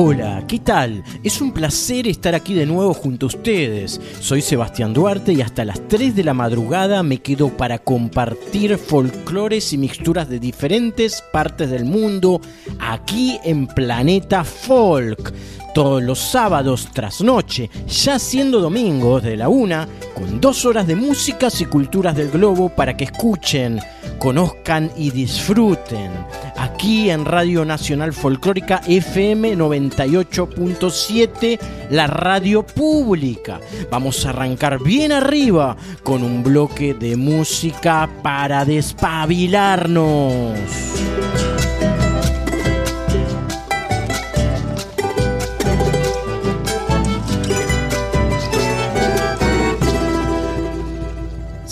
[0.00, 1.02] Hola, ¿qué tal?
[1.24, 4.00] Es un placer estar aquí de nuevo junto a ustedes.
[4.20, 9.72] Soy Sebastián Duarte y hasta las 3 de la madrugada me quedo para compartir folclores
[9.72, 12.40] y mixturas de diferentes partes del mundo
[12.78, 15.34] aquí en Planeta Folk.
[15.74, 20.94] Todos los sábados tras noche, ya siendo domingos de la una, con dos horas de
[20.94, 23.80] músicas y culturas del globo para que escuchen
[24.18, 26.10] conozcan y disfruten.
[26.56, 31.58] Aquí en Radio Nacional Folclórica FM 98.7,
[31.90, 33.60] la radio pública.
[33.90, 40.58] Vamos a arrancar bien arriba con un bloque de música para despabilarnos.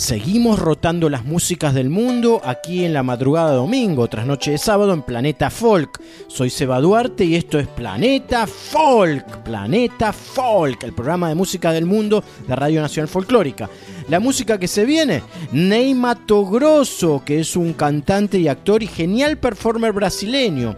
[0.07, 4.93] Seguimos rotando las músicas del mundo aquí en la madrugada domingo, tras noche de sábado
[4.93, 6.01] en Planeta Folk.
[6.29, 11.85] Soy Seba Duarte y esto es Planeta Folk, Planeta Folk, el programa de música del
[11.85, 13.69] mundo de Radio Nacional Folclórica.
[14.07, 15.93] La música que se viene, Ney
[16.25, 20.73] Grosso, que es un cantante y actor y genial performer brasileño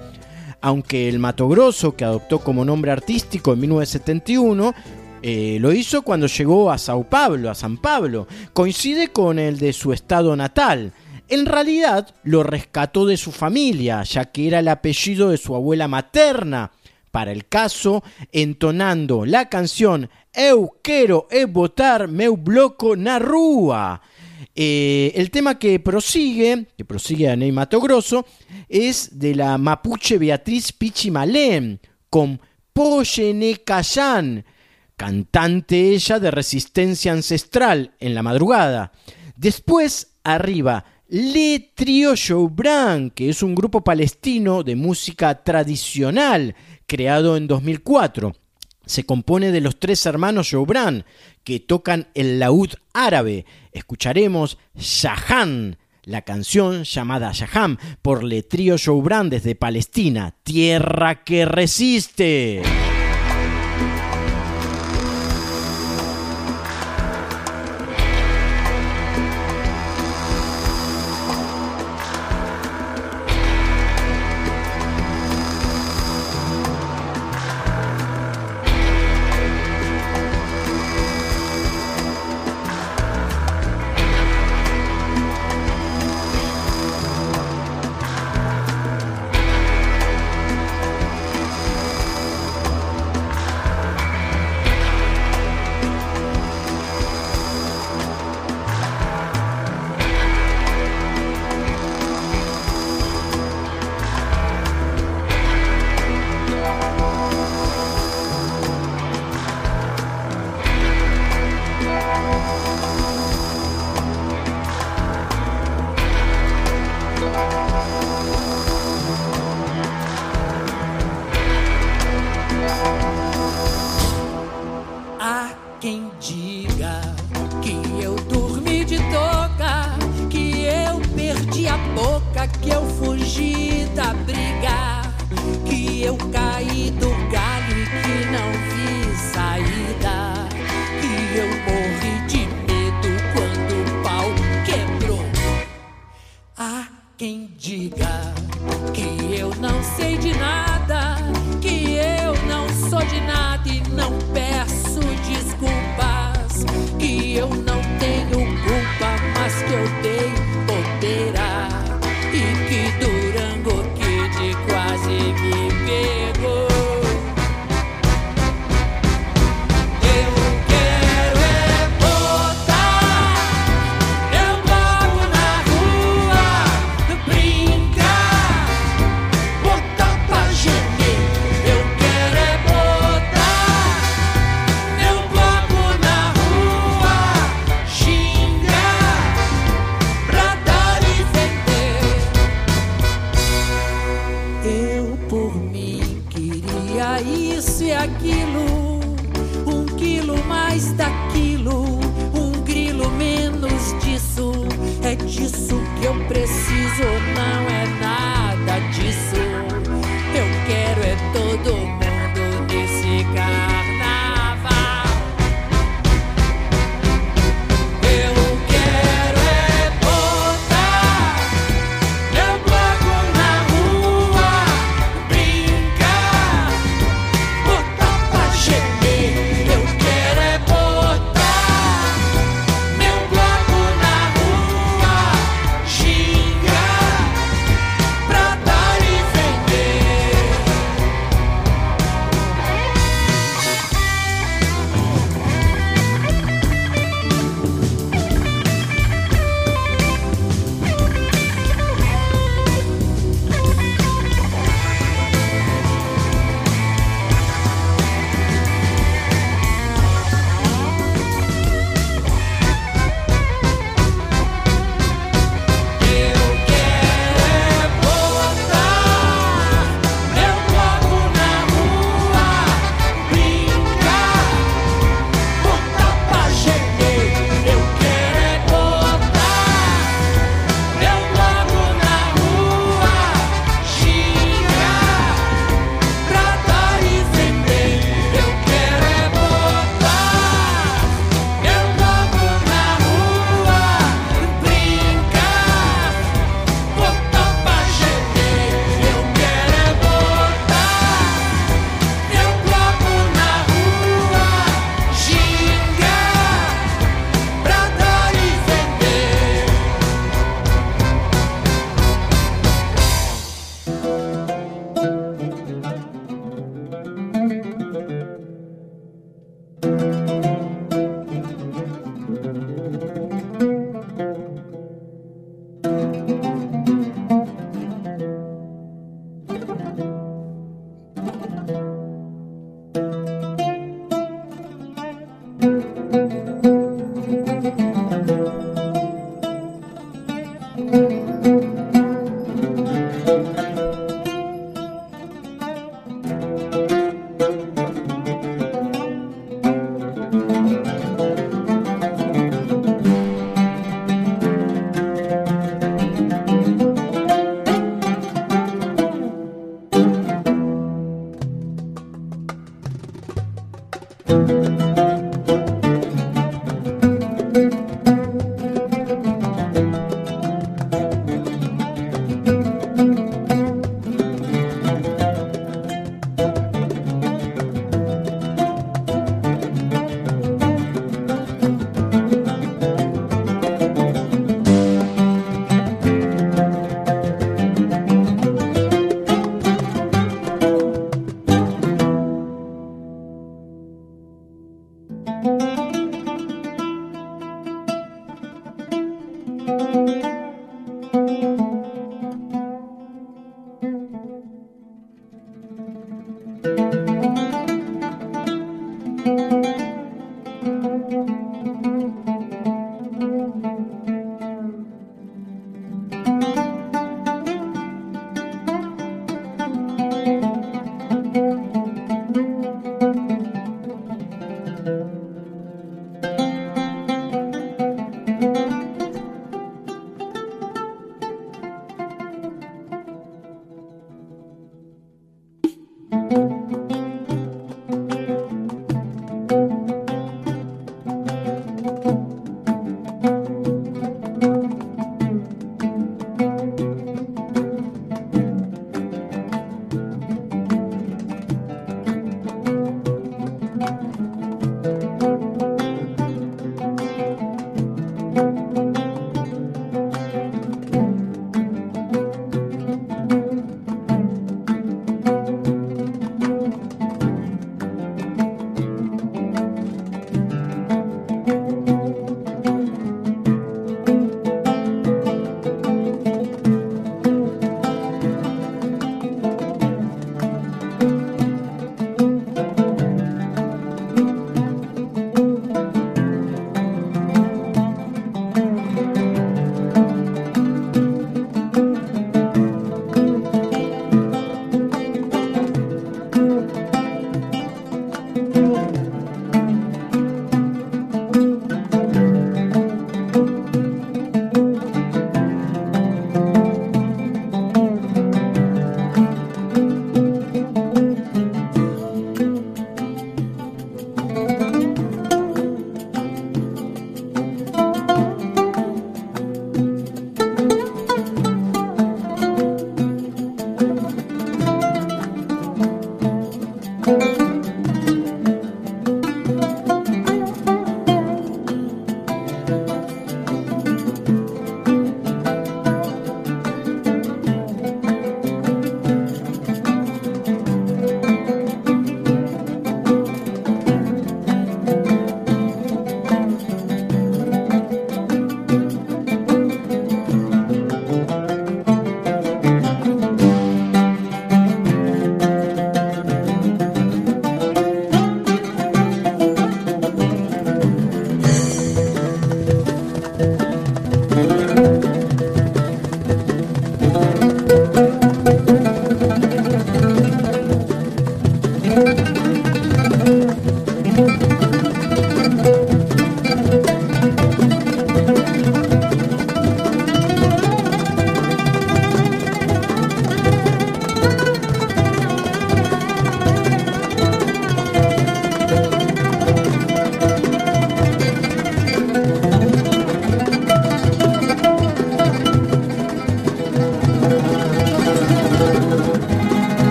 [0.61, 4.73] aunque el Mato Grosso, que adoptó como nombre artístico en 1971,
[5.21, 8.27] eh, lo hizo cuando llegó a Sao Paulo, a San Pablo.
[8.53, 10.93] Coincide con el de su estado natal.
[11.27, 15.87] En realidad lo rescató de su familia, ya que era el apellido de su abuela
[15.87, 16.71] materna.
[17.11, 23.99] Para el caso, entonando la canción Eu quero e votar meu bloco na rua.
[24.55, 28.25] Eh, el tema que prosigue, que prosigue a Ney Grosso,
[28.67, 32.39] es de la mapuche Beatriz Pichimalem con
[32.73, 34.45] Poyene Cayan
[34.99, 38.91] cantante ella de resistencia ancestral en la madrugada.
[39.37, 46.53] Después arriba Le Trio Joubran, que es un grupo palestino de música tradicional
[46.85, 48.35] creado en 2004.
[48.85, 51.05] Se compone de los tres hermanos Joubran
[51.45, 53.45] que tocan el laúd árabe.
[53.71, 62.88] Escucharemos Shahan, la canción llamada Shaham por Le Trio Joubran desde Palestina, tierra que resiste.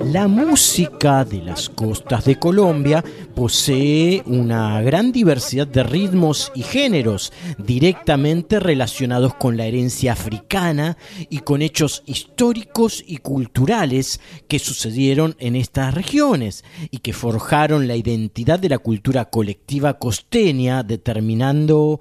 [0.00, 3.02] La música de las costas de Colombia
[3.34, 10.98] posee una gran diversidad de ritmos y géneros directamente relacionados con la herencia africana
[11.30, 17.96] y con hechos históricos y culturales que sucedieron en estas regiones y que forjaron la
[17.96, 22.00] identidad de la cultura colectiva costeña determinando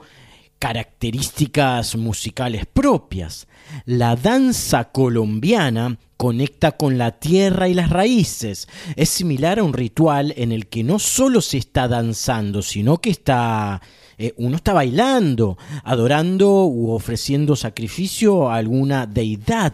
[0.60, 3.48] características musicales propias.
[3.86, 8.67] La danza colombiana conecta con la tierra y las raíces.
[8.96, 13.10] Es similar a un ritual en el que no solo se está danzando, sino que
[13.10, 13.82] está
[14.17, 19.74] eh, uno está bailando, adorando u ofreciendo sacrificio a alguna deidad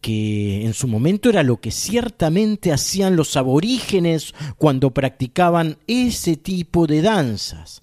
[0.00, 6.86] que en su momento era lo que ciertamente hacían los aborígenes cuando practicaban ese tipo
[6.86, 7.82] de danzas.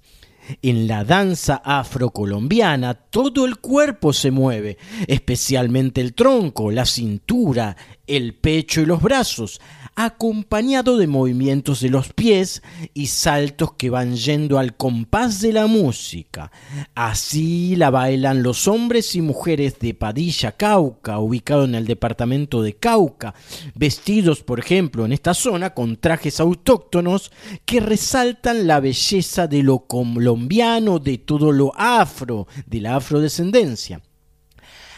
[0.61, 7.75] En la danza afrocolombiana todo el cuerpo se mueve, especialmente el tronco, la cintura,
[8.07, 9.59] el pecho y los brazos,
[9.95, 12.61] acompañado de movimientos de los pies
[12.93, 16.51] y saltos que van yendo al compás de la música.
[16.95, 22.75] Así la bailan los hombres y mujeres de Padilla, Cauca, ubicado en el departamento de
[22.75, 23.33] Cauca,
[23.73, 27.31] vestidos, por ejemplo, en esta zona con trajes autóctonos
[27.63, 34.01] que resaltan la belleza de lo colombiano, de todo lo afro, de la afrodescendencia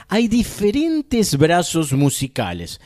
[0.09, 2.79] hay diferentes brazos musicales,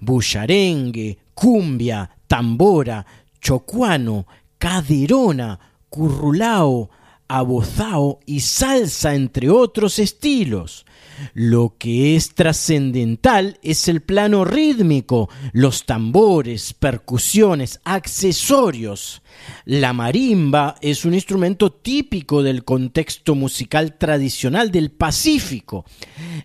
[0.00, 3.04] bullarengue, cumbia, tambora,
[3.40, 4.26] chocuano,
[4.58, 5.58] caderona,
[5.88, 6.88] currulao,
[7.26, 10.86] abozao y salsa, entre otros estilos.
[11.34, 19.22] Lo que es trascendental es el plano rítmico, los tambores, percusiones, accesorios.
[19.64, 25.84] La marimba es un instrumento típico del contexto musical tradicional del Pacífico.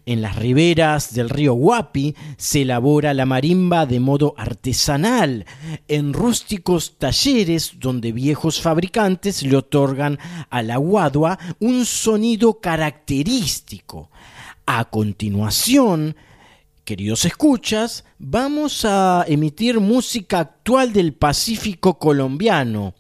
[0.06, 5.46] En las riberas del río Guapi se elabora la marimba de modo artesanal,
[5.88, 10.20] en rústicos talleres donde viejos fabricantes le otorgan
[10.50, 14.10] a la guadua un sonido característico.
[14.70, 16.18] A continuación,
[16.84, 22.94] queridos escuchas, vamos a emitir música actual del Pacífico colombiano.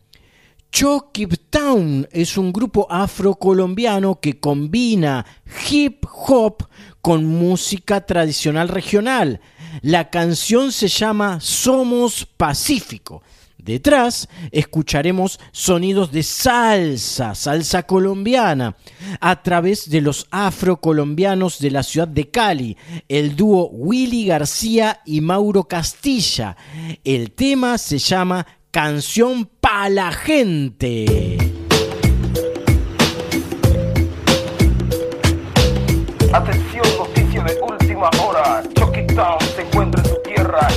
[0.71, 5.25] Chokip Town es un grupo afrocolombiano que combina
[5.69, 6.69] hip hop
[7.01, 9.41] con música tradicional regional.
[9.81, 13.23] La canción se llama Somos Pacífico.
[13.67, 18.77] Detrás escucharemos sonidos de salsa, salsa colombiana,
[19.19, 22.77] a través de los afrocolombianos de la ciudad de Cali,
[23.09, 26.55] el dúo Willy García y Mauro Castilla.
[27.03, 31.37] El tema se llama Canción pa' la gente.
[36.31, 38.63] Atención, noticia de última hora.
[39.17, 40.67] Town se encuentra en su tierra,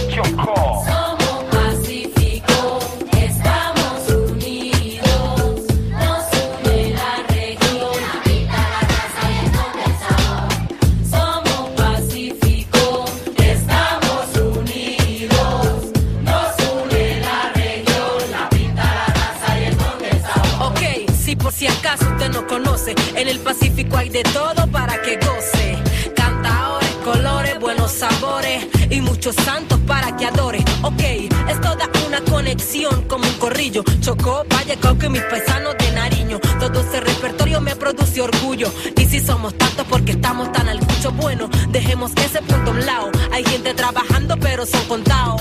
[22.53, 25.79] En el Pacífico hay de todo para que goce.
[26.17, 30.59] Cantadores, colores, buenos sabores y muchos santos para que adore.
[30.83, 33.85] Ok, es toda una conexión como un corrillo.
[34.01, 36.41] Chocó, Valle, Cauca y mis paisanos de Nariño.
[36.59, 38.73] Todo ese repertorio me produce orgullo.
[38.97, 42.85] Y si somos tantos porque estamos tan al cucho, bueno, dejemos ese punto a un
[42.85, 43.11] lado.
[43.31, 45.41] Hay gente trabajando, pero son contados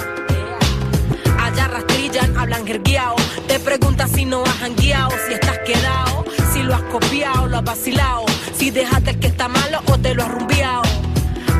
[1.39, 3.15] allá rastrillan, hablan jergueado.
[3.47, 6.08] Te preguntas si no has jangueado, si estás quedado
[6.69, 10.21] lo has copiado, lo has vacilado, si dejaste el que está malo o te lo
[10.21, 10.83] has rumbiado.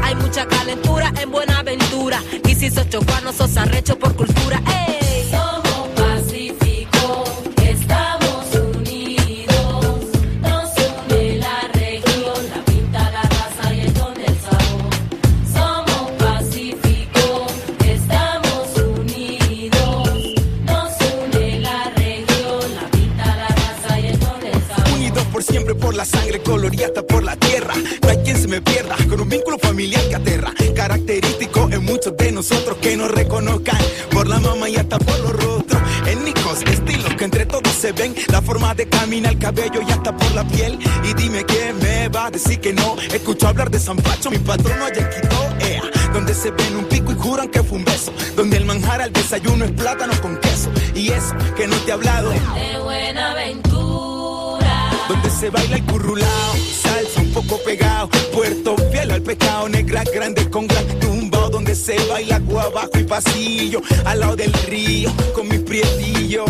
[0.04, 4.62] Hay mucha calentura en Buenaventura, y si sos chocuano, sos arrecho por cultura.
[4.68, 5.09] ¡Ey!
[26.00, 27.74] La sangre colorida por la tierra.
[28.02, 30.54] No hay quien se me pierda con un vínculo familiar que aterra.
[30.74, 33.78] Característico en muchos de nosotros que nos reconozcan
[34.10, 35.82] por la mamá y hasta por los rostros.
[36.40, 38.16] Rasgos, estilos que entre todos se ven.
[38.32, 40.80] La forma de caminar, el cabello y hasta por la piel.
[41.04, 42.96] Y dime quién me va a decir que no.
[43.14, 45.68] Escucho hablar de San Pacho, mi patrón allá quitó.
[45.68, 45.84] Ea,
[46.14, 48.14] donde se ven un pico y juran que fue un beso.
[48.38, 50.70] Donde el manjar al desayuno es plátano con queso.
[50.96, 52.30] Y eso que no te he hablado.
[52.30, 54.19] De Buenaventura.
[55.10, 58.10] Donde se baila el currulao, salsa un poco pegado.
[58.32, 61.50] Puerto fiel al pecado, negra grande con gran tumbao.
[61.50, 63.82] Donde se baila agua abajo y pasillo.
[64.06, 66.46] Al lado del río, con mis prietillos.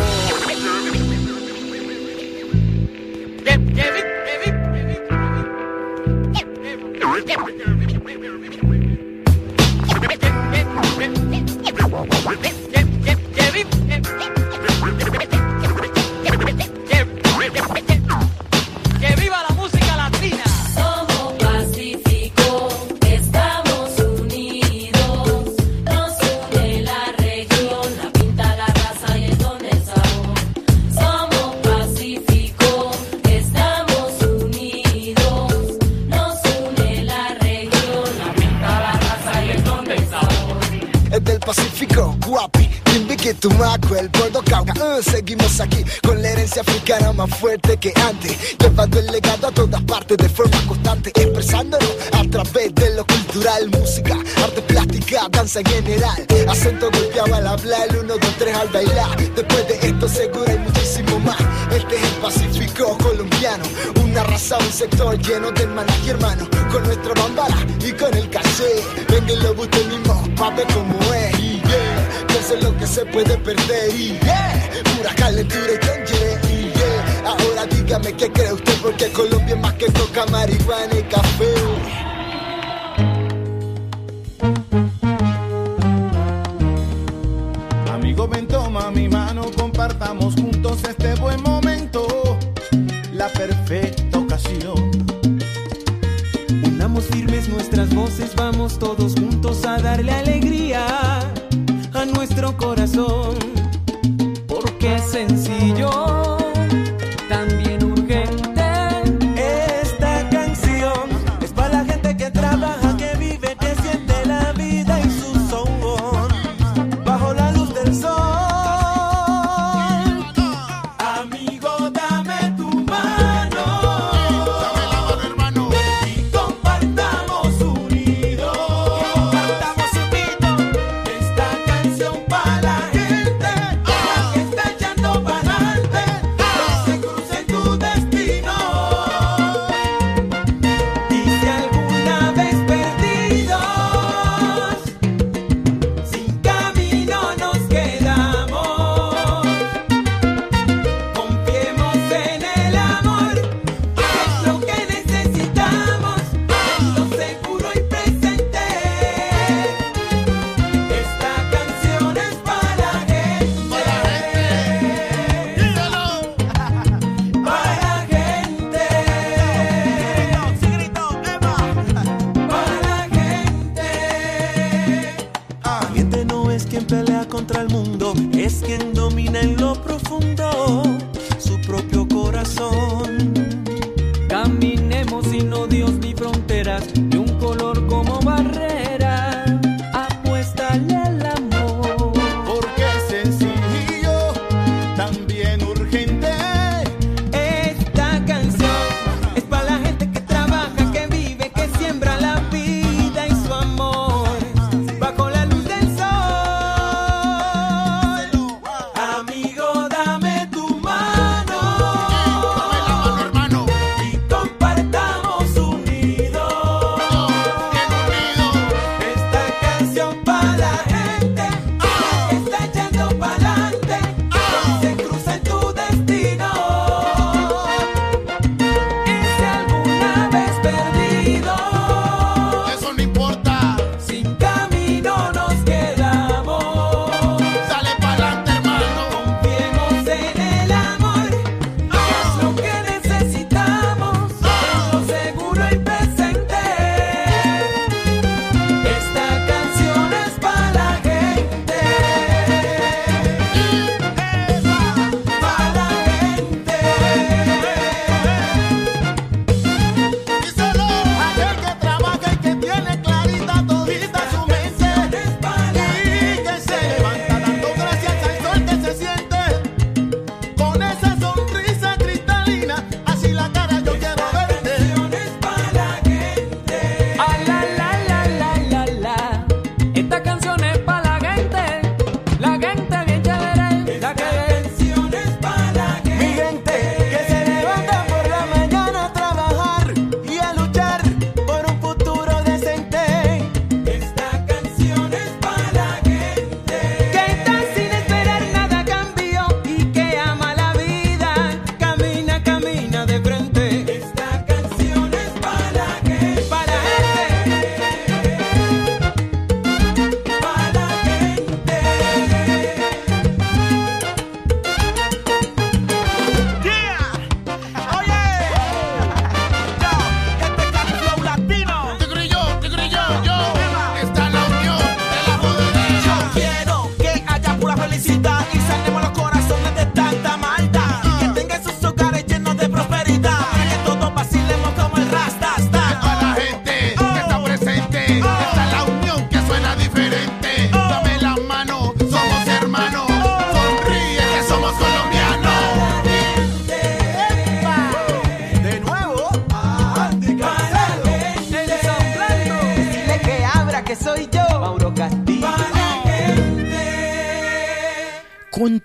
[41.50, 42.70] Pacífico, guapi.
[42.84, 44.74] Timbique, Tumaco, el Bordo Cauca.
[44.74, 48.56] Uh, seguimos aquí con la herencia africana más fuerte que antes.
[48.60, 51.10] Llevando el legado a todas partes de forma constante.
[51.16, 56.28] Expresándolo a través de lo cultural, música, arte plástica, danza en general.
[56.48, 59.18] Acento golpeado al hablar, el 1, 2, 3 al bailar.
[59.36, 61.40] Después de esto, seguro hay muchísimo más.
[61.72, 63.64] Este es el Pacífico colombiano.
[64.04, 66.48] Una raza, un sector lleno de hermanas y hermanos.
[66.72, 68.84] Con nuestra bambara y con el caché.
[69.10, 71.29] Venganlo usted mismo, pa' ver cómo es.
[72.52, 73.94] En lo que se puede perder.
[73.96, 76.40] Y yeah, pura calentura y conye.
[76.52, 81.04] Y yeah, ahora dígame qué cree usted, porque Colombia es más que coca, marihuana y
[81.04, 81.54] café.
[87.92, 92.08] Amigo, ven, toma mi mano, compartamos juntos este buen momento,
[93.14, 94.90] la perfecta ocasión.
[96.66, 100.49] Unamos firmes nuestras voces, vamos todos juntos a darle alegría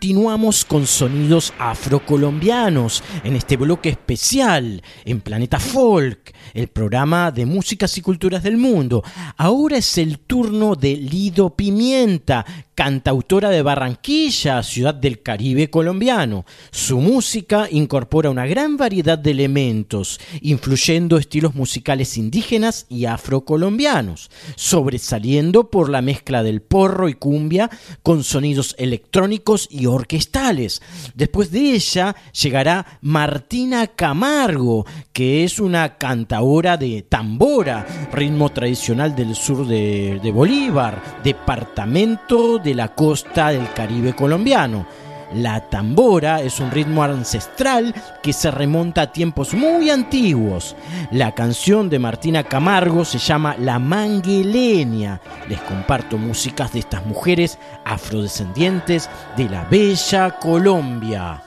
[0.04, 7.96] continuamos con sonidos afrocolombianos en este bloque especial en Planeta Folk, el programa de músicas
[7.96, 9.02] y culturas del mundo.
[9.38, 16.44] Ahora es el turno de Lido Pimienta, cantautora de Barranquilla, ciudad del Caribe colombiano.
[16.70, 25.70] Su música incorpora una gran variedad de elementos, influyendo estilos musicales indígenas y afrocolombianos, sobresaliendo
[25.70, 27.70] por la mezcla del porro y cumbia
[28.02, 30.82] con sonidos electrónicos y orquestales.
[31.14, 39.34] Después de ella llegará Martina Camargo, que es una cantaora de tambora, ritmo tradicional del
[39.34, 44.86] sur de, de Bolívar, departamento de la costa del Caribe colombiano.
[45.32, 50.74] La tambora es un ritmo ancestral que se remonta a tiempos muy antiguos.
[51.10, 55.20] La canción de Martina Camargo se llama La Manguelenia.
[55.48, 61.43] Les comparto músicas de estas mujeres afrodescendientes de la bella Colombia.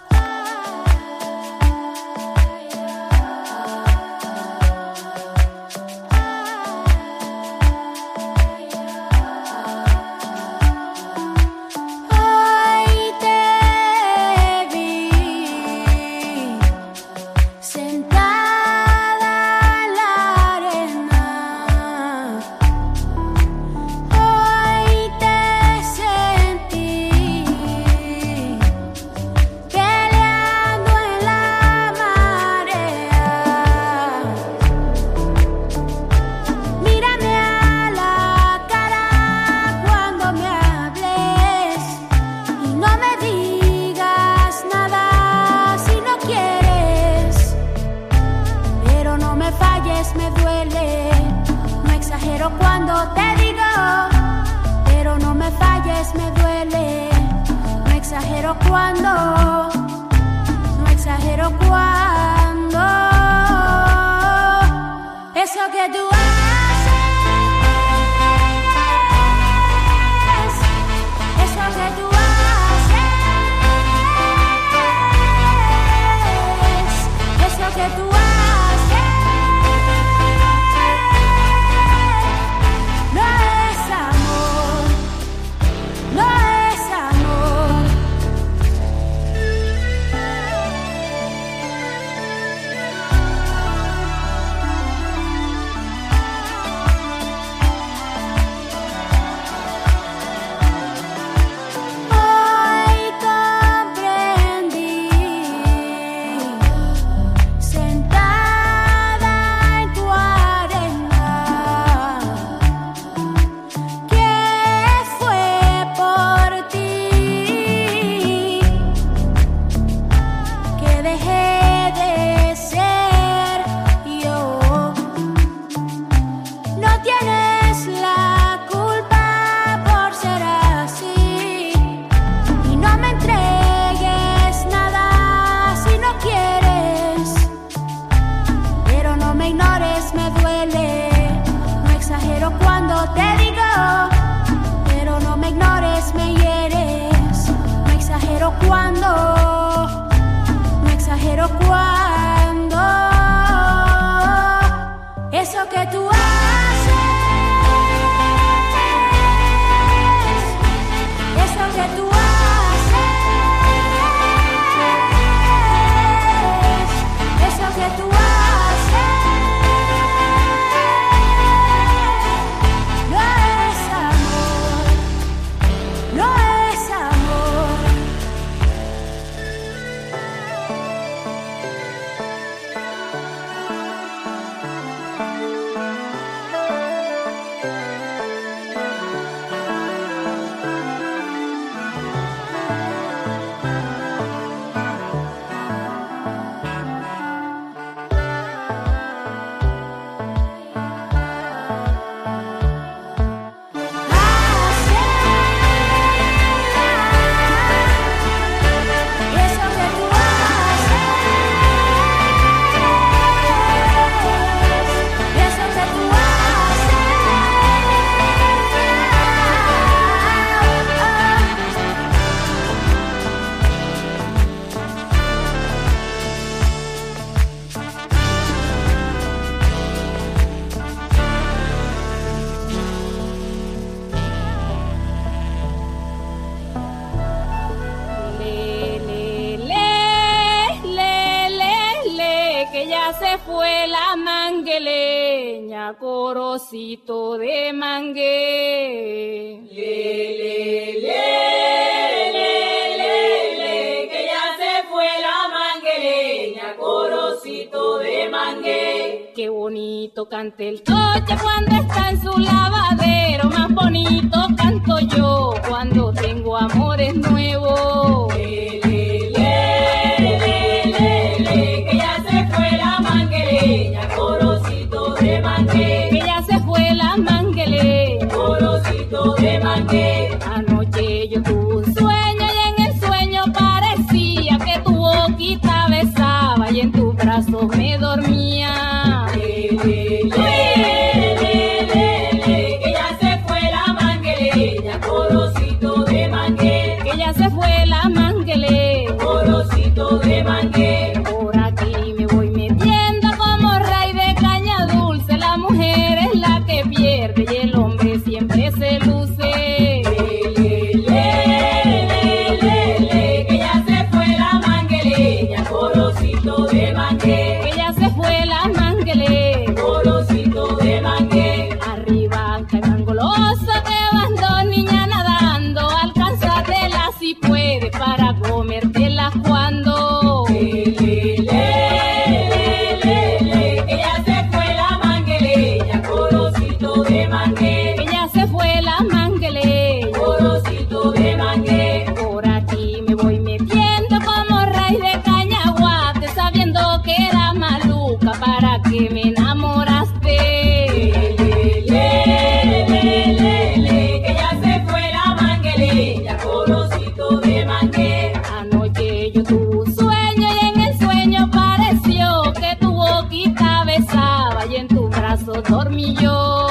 [365.61, 366.66] tornillos.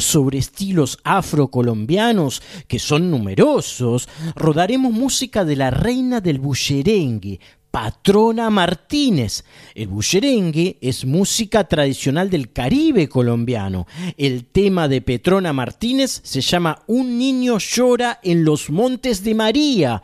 [0.00, 7.40] sobre estilos afrocolombianos, que son numerosos, rodaremos música de la reina del bullerengue,
[7.70, 9.44] Patrona Martínez.
[9.74, 13.86] El bullerengue es música tradicional del Caribe colombiano.
[14.16, 20.02] El tema de Petrona Martínez se llama Un niño llora en los montes de María.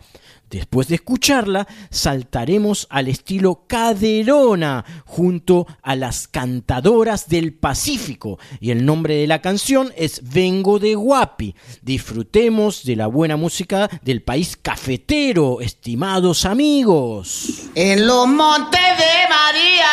[0.57, 8.87] Después de escucharla, saltaremos al estilo Caderona junto a las cantadoras del Pacífico y el
[8.87, 11.55] nombre de la canción es Vengo de Guapi.
[11.83, 17.65] Disfrutemos de la buena música del país cafetero, estimados amigos.
[17.75, 19.93] En los montes de María,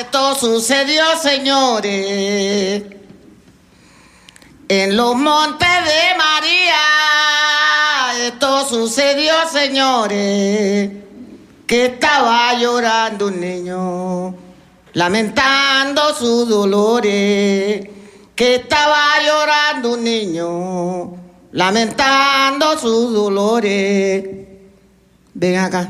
[0.00, 2.82] esto sucedió, señores.
[4.68, 7.51] En los montes de María
[8.22, 10.90] de todo sucedió, señores,
[11.66, 14.34] que estaba llorando un niño,
[14.92, 17.88] lamentando sus dolores,
[18.36, 21.16] que estaba llorando un niño,
[21.50, 24.24] lamentando sus dolores.
[25.34, 25.88] Ven acá,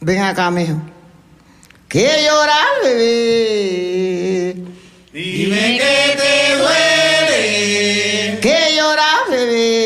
[0.00, 0.76] ven acá, mijo.
[1.88, 4.54] ¿Qué llorar, bebé?
[5.12, 8.38] Dime que te duele.
[8.42, 9.83] ¿Qué llorar, bebé?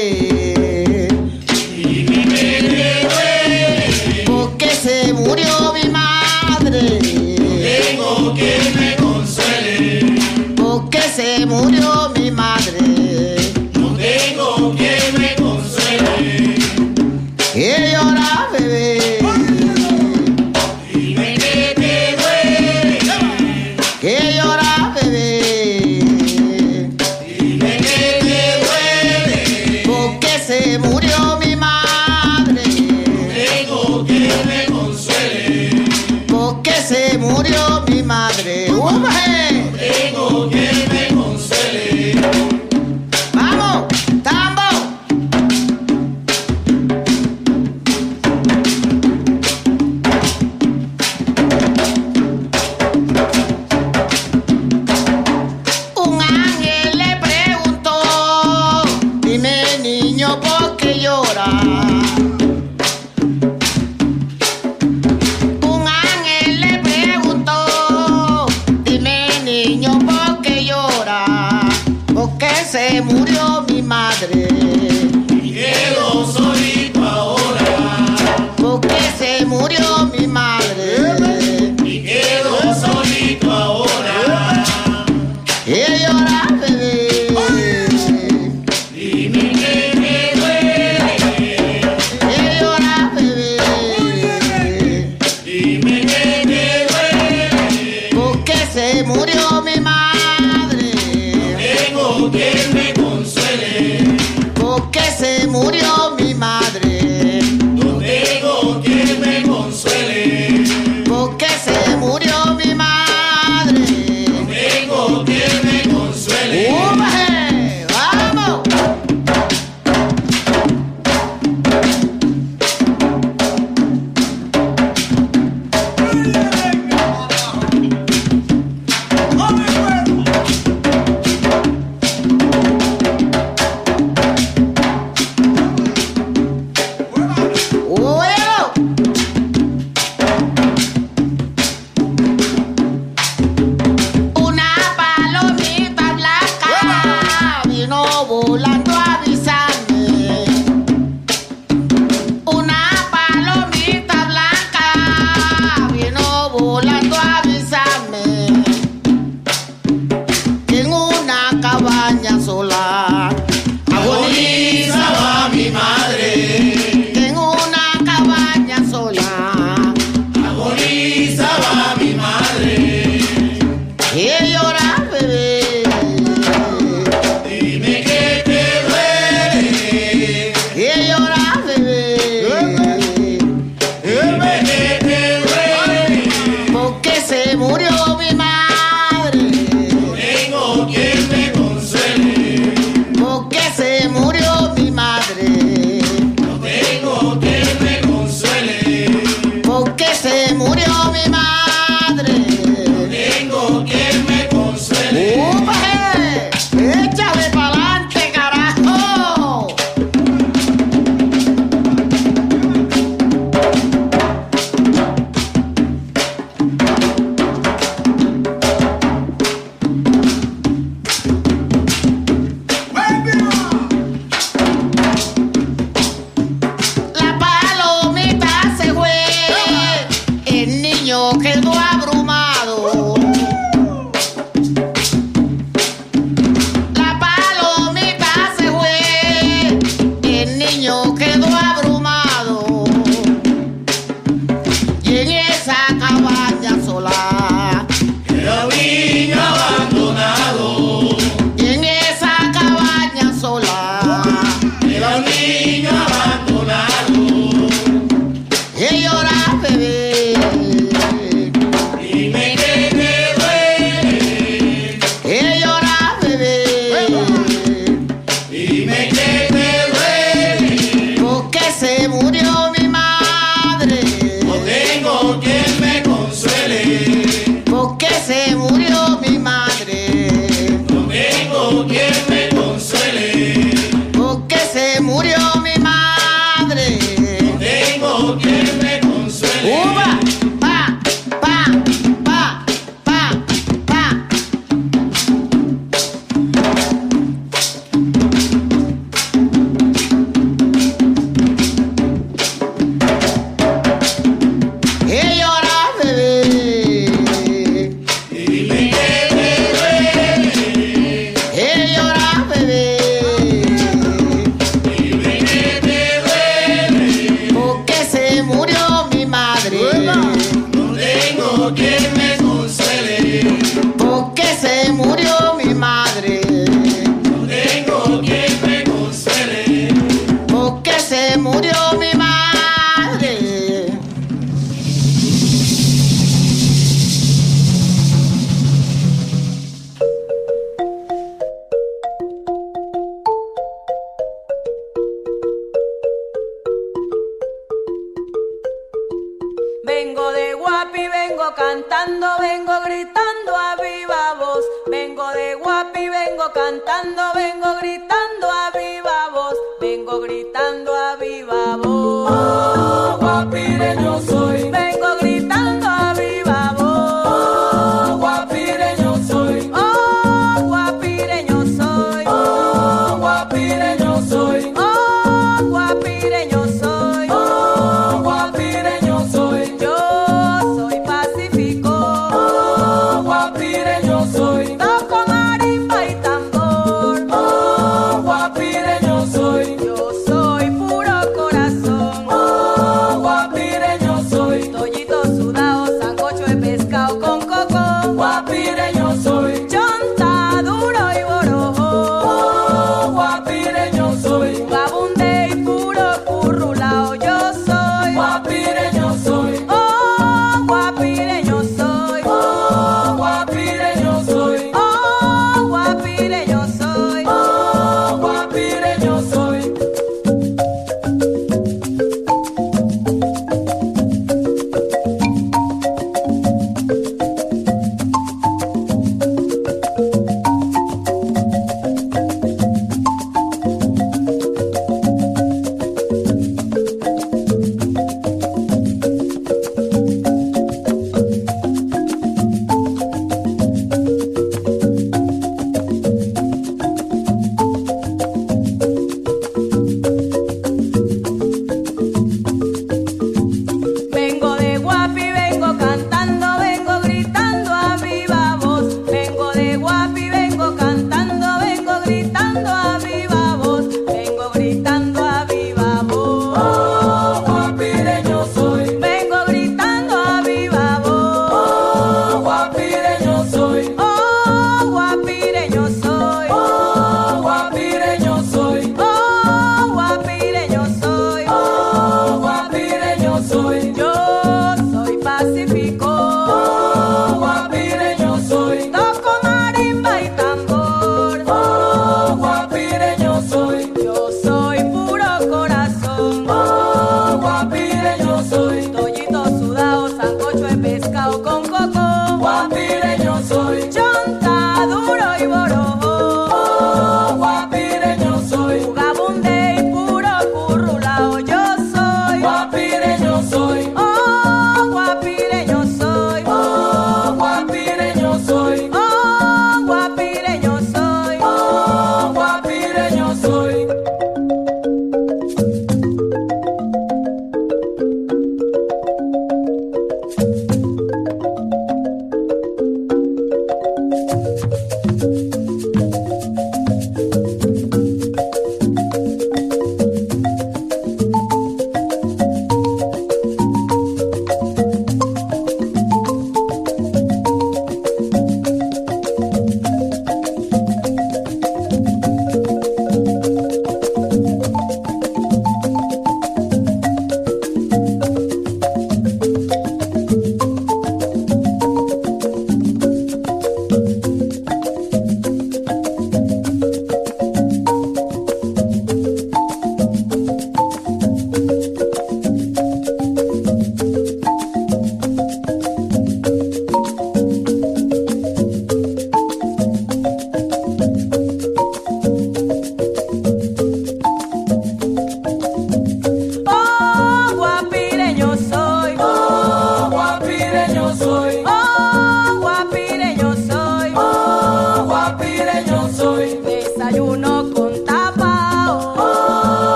[38.90, 39.27] whoever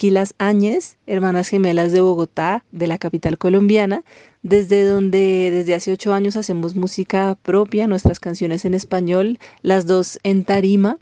[0.00, 4.02] aquí las Áñez, hermanas gemelas de Bogotá, de la capital colombiana,
[4.42, 10.18] desde donde desde hace ocho años hacemos música propia, nuestras canciones en español, las dos
[10.22, 10.96] en tarima,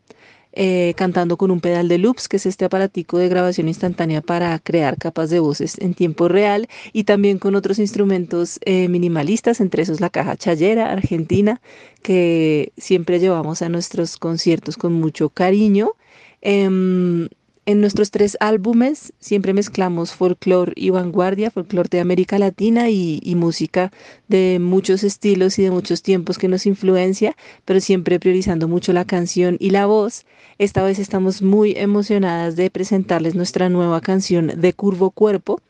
[0.53, 4.59] eh, cantando con un pedal de loops, que es este aparatico de grabación instantánea para
[4.59, 9.83] crear capas de voces en tiempo real, y también con otros instrumentos eh, minimalistas, entre
[9.83, 11.61] esos la caja chayera argentina,
[12.03, 15.93] que siempre llevamos a nuestros conciertos con mucho cariño.
[16.41, 17.29] Em,
[17.69, 23.35] en nuestros tres álbumes siempre mezclamos folclore y vanguardia, folclore de América Latina y, y
[23.35, 23.93] música
[24.27, 29.05] de muchos estilos y de muchos tiempos que nos influencia, pero siempre priorizando mucho la
[29.05, 30.25] canción y la voz.
[30.57, 35.61] Esta vez estamos muy emocionadas de presentarles nuestra nueva canción de Curvo Cuerpo.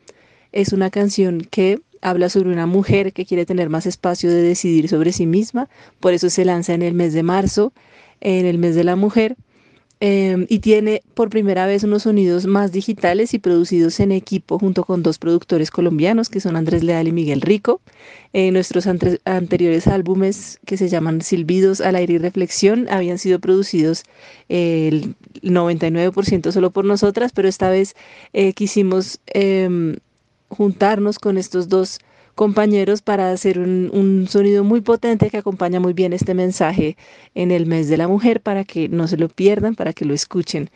[0.53, 4.89] Es una canción que habla sobre una mujer que quiere tener más espacio de decidir
[4.89, 5.69] sobre sí misma,
[5.99, 7.73] por eso se lanza en el mes de marzo,
[8.21, 9.37] en el mes de la mujer
[10.01, 14.85] eh, y tiene por primera vez unos sonidos más digitales y producidos en equipo junto
[14.85, 17.81] con dos productores colombianos que son Andrés Leal y Miguel Rico.
[18.35, 24.05] Nuestros anteriores álbumes que se llaman Silbidos al aire y reflexión habían sido producidos
[24.49, 27.95] eh, el 99% solo por nosotras, pero esta vez
[28.33, 29.97] eh, quisimos em,
[30.49, 31.99] juntarnos con estos dos
[32.39, 36.97] compañeros para hacer un, sonido muy potente que acompaña muy bien este mensaje
[37.35, 40.15] en el mes de la mujer para que no se lo pierdan, para que lo
[40.15, 40.71] escuchen.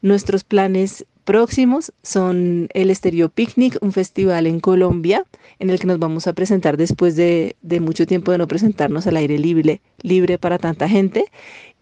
[0.00, 5.24] Nuestros planes próximos son el Estéreo Picnic, un festival en Colombia
[5.58, 9.08] en el que nos vamos a presentar después de, de mucho tiempo de no presentarnos
[9.08, 11.24] al aire libre, libre para tanta gente.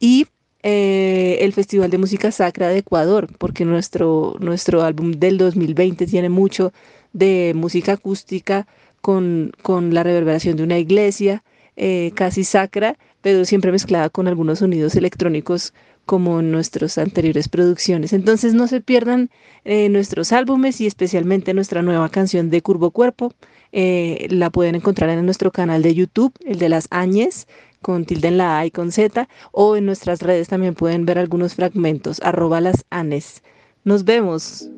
[0.00, 0.28] Y
[0.62, 6.30] eh, el Festival de Música Sacra de Ecuador, porque nuestro, nuestro álbum del 2020 tiene
[6.30, 6.72] mucho
[7.12, 8.66] de música acústica
[9.06, 11.44] con, la reverberación de una iglesia
[11.76, 15.72] eh, casi sacra, pero siempre mezclada con algunos sonidos electrónicos
[16.06, 18.12] como en nuestras anteriores producciones.
[18.12, 19.30] Entonces no se pierdan
[19.64, 23.32] eh, nuestros álbumes y especialmente nuestra nueva canción de Curvo Cuerpo.
[23.70, 27.46] Eh, la pueden encontrar en nuestro canal de YouTube, el de las Áñez,
[27.82, 31.18] con tilde en la A y con Z, o en nuestras redes también pueden ver
[31.18, 33.44] algunos fragmentos, arroba las Anes.
[33.84, 34.68] Nos vemos.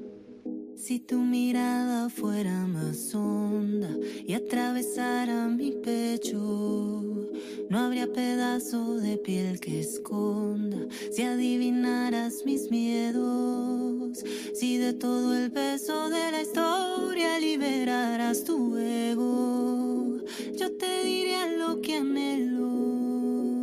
[0.89, 3.91] Si tu mirada fuera más honda
[4.27, 7.29] y atravesara mi pecho,
[7.69, 10.79] no habría pedazo de piel que esconda.
[11.13, 14.25] Si adivinaras mis miedos,
[14.55, 20.17] si de todo el peso de la historia liberaras tu ego,
[20.59, 23.58] yo te diría lo que anhelo.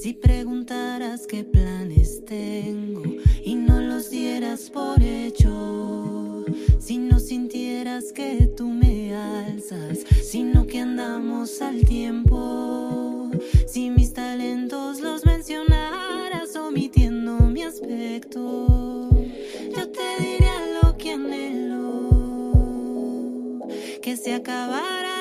[0.00, 3.02] Si preguntaras qué planes tengo
[3.44, 6.42] y no los dieras por hecho,
[6.78, 13.30] si no sintieras que tú me alzas, sino que andamos al tiempo.
[13.66, 19.10] Si mis talentos los mencionaras omitiendo mi aspecto,
[19.76, 22.08] yo te diría lo que anhelo,
[24.00, 25.19] que se acabara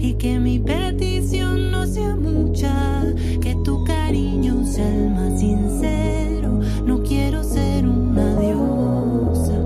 [0.00, 3.04] y que mi petición no sea mucha,
[3.40, 6.60] que tu cariño sea el más sincero.
[6.86, 9.58] No quiero ser una diosa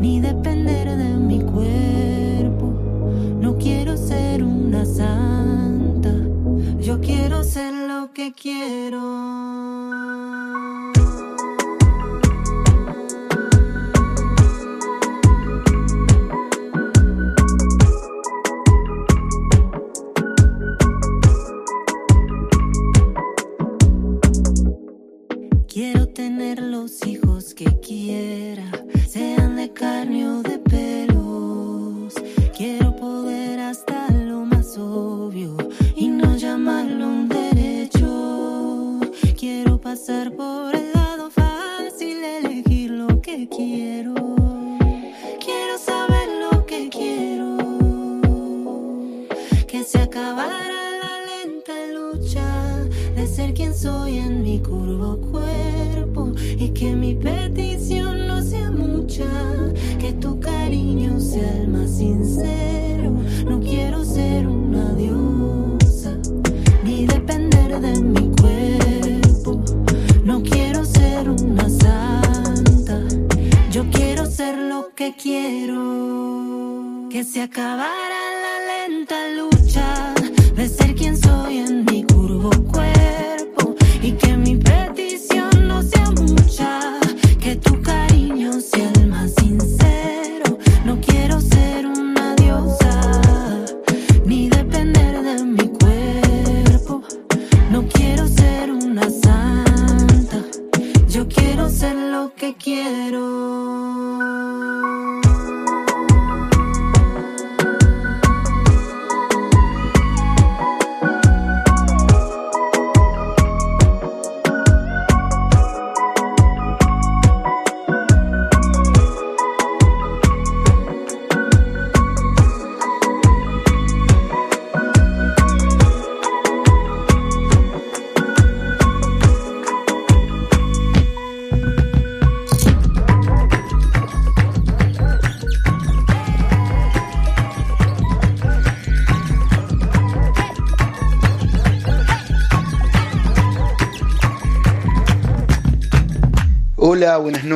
[0.00, 2.66] ni depender de mi cuerpo.
[3.40, 6.12] No quiero ser una santa.
[6.80, 8.24] Yo quiero ser lo que.
[8.32, 9.00] Quiero
[26.84, 28.70] los hijos que quiera,
[29.08, 32.12] sean de carne o de pelos.
[32.54, 35.56] Quiero poder hasta lo más obvio
[35.96, 39.00] y no llamarlo un derecho.
[39.34, 44.12] Quiero pasar por el lado fácil, elegir lo que quiero.
[45.42, 47.56] Quiero saber lo que quiero.
[49.66, 52.84] Que se acabara la lenta lucha
[53.16, 55.83] de ser quien soy en mi curvo cuerpo
[56.72, 59.24] que mi petición no sea mucha,
[59.98, 63.12] que tu cariño sea el más sincero.
[63.46, 66.16] No quiero ser una diosa
[66.84, 69.62] ni depender de mi cuerpo.
[70.24, 73.00] No quiero ser una santa.
[73.70, 77.08] Yo quiero ser lo que quiero.
[77.10, 79.53] Que se acabara la lenta lucha
[87.56, 90.58] tu cariño sea el más sincero.
[90.84, 91.53] No quiero ser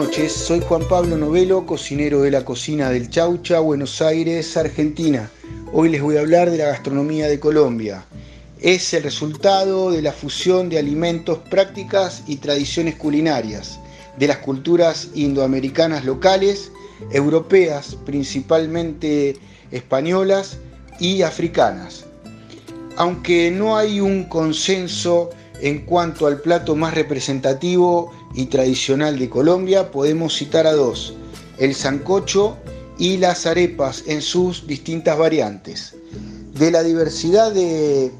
[0.08, 0.32] noches.
[0.32, 5.30] Soy Juan Pablo Novelo, cocinero de la cocina del Chaucha, Buenos Aires, Argentina.
[5.70, 8.06] Hoy les voy a hablar de la gastronomía de Colombia.
[8.60, 13.80] Es el resultado de la fusión de alimentos, prácticas y tradiciones culinarias
[14.18, 16.72] de las culturas indoamericanas locales,
[17.10, 19.36] europeas, principalmente
[19.70, 20.56] españolas
[20.98, 22.06] y africanas.
[22.96, 25.28] Aunque no hay un consenso
[25.60, 31.14] en cuanto al plato más representativo y tradicional de Colombia, podemos citar a dos,
[31.58, 32.56] el sancocho
[32.98, 35.94] y las arepas en sus distintas variantes.
[36.54, 38.12] De la diversidad de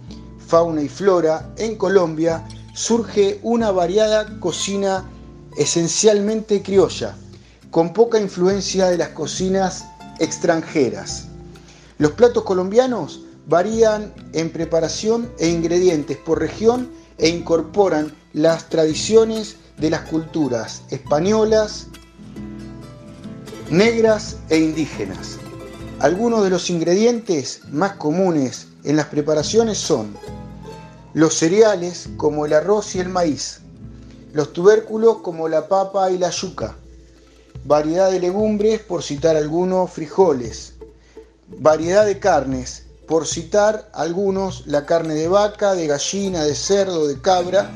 [0.46, 5.09] fauna y flora en Colombia surge una variada cocina
[5.56, 7.16] esencialmente criolla,
[7.70, 9.86] con poca influencia de las cocinas
[10.20, 11.26] extranjeras.
[11.98, 19.91] Los platos colombianos varían en preparación e ingredientes por región e incorporan las tradiciones de
[19.91, 21.87] las culturas españolas,
[23.70, 25.39] negras e indígenas.
[26.01, 30.16] Algunos de los ingredientes más comunes en las preparaciones son
[31.14, 33.61] los cereales como el arroz y el maíz,
[34.33, 36.76] los tubérculos como la papa y la yuca,
[37.64, 40.74] variedad de legumbres, por citar algunos, frijoles,
[41.49, 47.20] variedad de carnes, por citar algunos, la carne de vaca, de gallina, de cerdo, de
[47.20, 47.70] cabra,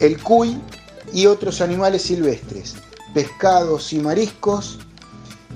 [0.00, 0.58] el cuy
[1.12, 2.74] y otros animales silvestres,
[3.14, 4.78] pescados y mariscos.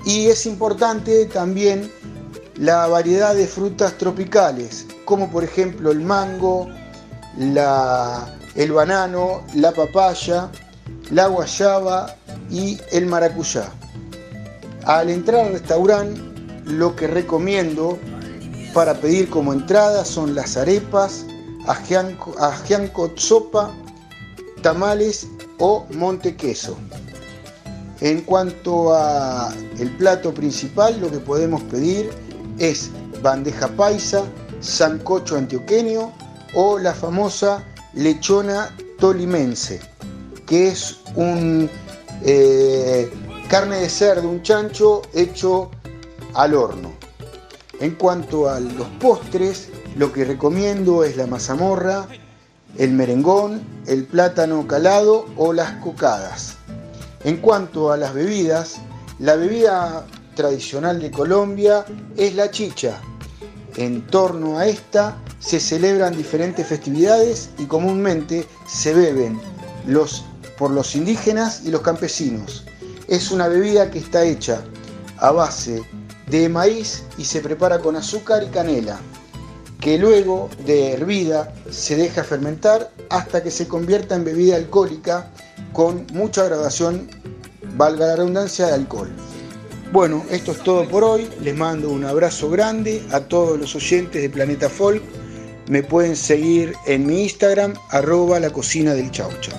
[0.05, 1.91] Y es importante también
[2.55, 6.67] la variedad de frutas tropicales, como por ejemplo el mango,
[7.37, 10.49] la, el banano, la papaya,
[11.11, 12.15] la guayaba
[12.49, 13.69] y el maracuyá.
[14.85, 16.21] Al entrar al restaurante,
[16.65, 17.97] lo que recomiendo
[18.73, 21.25] para pedir como entrada son las arepas,
[21.67, 23.71] ajianco, ajianco sopa,
[24.61, 25.27] tamales
[25.59, 26.77] o Montequeso.
[28.01, 32.11] En cuanto a el plato principal, lo que podemos pedir
[32.59, 32.91] es
[33.21, 34.23] bandeja paisa,
[34.59, 36.11] sancocho antioqueño
[36.53, 39.79] o la famosa lechona tolimense,
[40.45, 41.69] que es un
[42.23, 43.09] eh,
[43.49, 45.71] carne de cerdo, un chancho hecho
[46.33, 46.93] al horno.
[47.79, 52.07] En cuanto a los postres, lo que recomiendo es la mazamorra,
[52.77, 56.55] el merengón, el plátano calado o las cocadas.
[57.23, 58.77] En cuanto a las bebidas,
[59.19, 60.05] la bebida
[60.35, 62.99] tradicional de Colombia es la chicha.
[63.75, 69.39] En torno a esta se celebran diferentes festividades y comúnmente se beben
[69.85, 70.25] los,
[70.57, 72.65] por los indígenas y los campesinos.
[73.07, 74.61] Es una bebida que está hecha
[75.17, 75.81] a base
[76.27, 78.99] de maíz y se prepara con azúcar y canela,
[79.79, 85.31] que luego de hervida se deja fermentar hasta que se convierta en bebida alcohólica
[85.73, 87.07] con mucha graduación,
[87.75, 89.09] valga la redundancia, de alcohol.
[89.91, 91.29] Bueno, esto es todo por hoy.
[91.41, 95.01] Les mando un abrazo grande a todos los oyentes de Planeta Folk.
[95.69, 99.51] Me pueden seguir en mi Instagram, arroba la cocina del chaucha.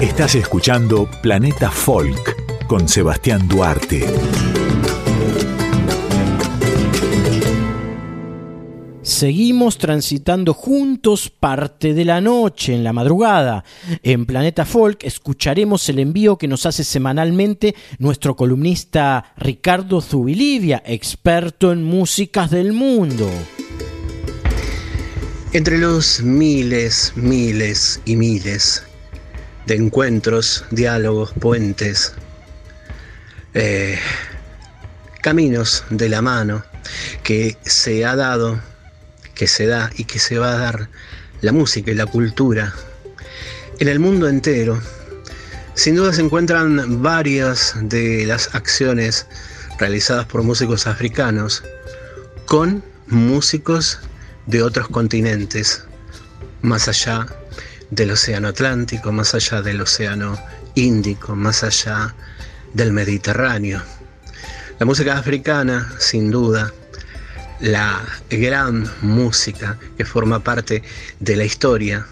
[0.00, 4.04] Estás escuchando Planeta Folk con Sebastián Duarte.
[9.22, 13.62] Seguimos transitando juntos parte de la noche en la madrugada.
[14.02, 21.70] En Planeta Folk escucharemos el envío que nos hace semanalmente nuestro columnista Ricardo Zubilivia, experto
[21.70, 23.30] en músicas del mundo.
[25.52, 28.82] Entre los miles, miles y miles
[29.66, 32.12] de encuentros, diálogos, puentes,
[33.54, 34.00] eh,
[35.20, 36.64] caminos de la mano
[37.22, 38.71] que se ha dado
[39.34, 40.88] que se da y que se va a dar
[41.40, 42.74] la música y la cultura
[43.78, 44.80] en el mundo entero.
[45.74, 49.26] Sin duda se encuentran varias de las acciones
[49.78, 51.64] realizadas por músicos africanos
[52.46, 53.98] con músicos
[54.46, 55.84] de otros continentes,
[56.60, 57.26] más allá
[57.90, 60.38] del Océano Atlántico, más allá del Océano
[60.74, 62.14] Índico, más allá
[62.74, 63.82] del Mediterráneo.
[64.78, 66.72] La música africana, sin duda,
[67.62, 70.82] la gran música que forma parte
[71.20, 72.06] de la historia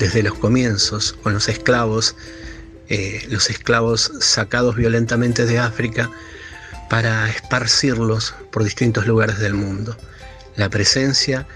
[0.00, 2.16] desde los comienzos con los esclavos,
[2.88, 6.10] eh, los esclavos sacados violentamente de África
[6.88, 9.96] para esparcirlos por distintos lugares del mundo.
[10.56, 11.46] La presencia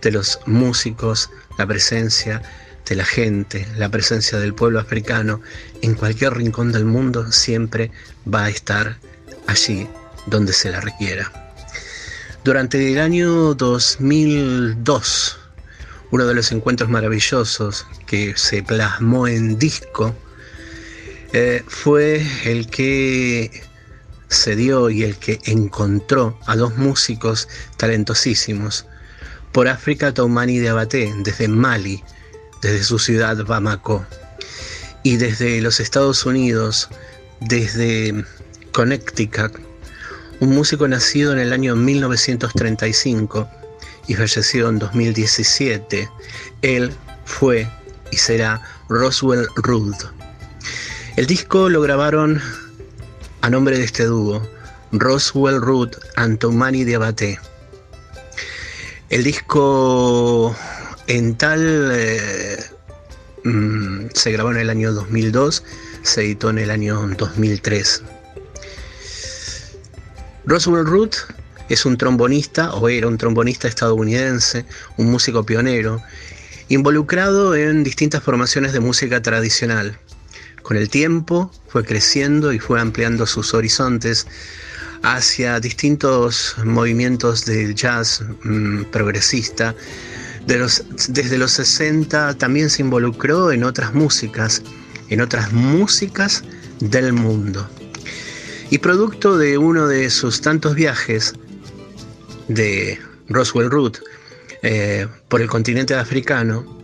[0.00, 1.28] de los músicos,
[1.58, 2.40] la presencia
[2.88, 5.40] de la gente, la presencia del pueblo africano
[5.82, 7.90] en cualquier rincón del mundo siempre
[8.32, 8.96] va a estar
[9.48, 9.88] allí
[10.26, 11.45] donde se la requiera.
[12.46, 15.38] Durante el año 2002,
[16.12, 20.14] uno de los encuentros maravillosos que se plasmó en disco
[21.32, 23.50] eh, fue el que
[24.28, 28.86] se dio y el que encontró a dos músicos talentosísimos.
[29.50, 32.04] Por África Toumani de Abaté, desde Mali,
[32.62, 34.06] desde su ciudad Bamako,
[35.02, 36.90] y desde los Estados Unidos,
[37.40, 38.24] desde
[38.70, 39.65] Connecticut,
[40.40, 43.48] un músico nacido en el año 1935
[44.06, 46.08] y fallecido en 2017.
[46.62, 46.92] Él
[47.24, 47.68] fue
[48.10, 49.94] y será Roswell Rudd.
[51.16, 52.40] El disco lo grabaron
[53.40, 54.46] a nombre de este dúo,
[54.92, 57.38] Roswell Rudd Antomani Diabate.
[59.08, 60.54] El disco
[61.06, 62.58] en tal eh,
[63.44, 65.62] mm, se grabó en el año 2002,
[66.02, 68.02] se editó en el año 2003.
[70.46, 71.16] Roswell Root
[71.68, 74.64] es un trombonista, o era un trombonista estadounidense,
[74.96, 76.00] un músico pionero,
[76.68, 79.98] involucrado en distintas formaciones de música tradicional.
[80.62, 84.28] Con el tiempo fue creciendo y fue ampliando sus horizontes
[85.02, 89.74] hacia distintos movimientos del jazz mm, progresista.
[90.46, 94.62] desde los 60 también se involucró en otras músicas,
[95.08, 96.44] en otras músicas
[96.78, 97.68] del mundo.
[98.68, 101.34] Y producto de uno de sus tantos viajes
[102.48, 102.98] de
[103.28, 103.98] Roswell Root
[104.62, 106.76] eh, por el continente africano,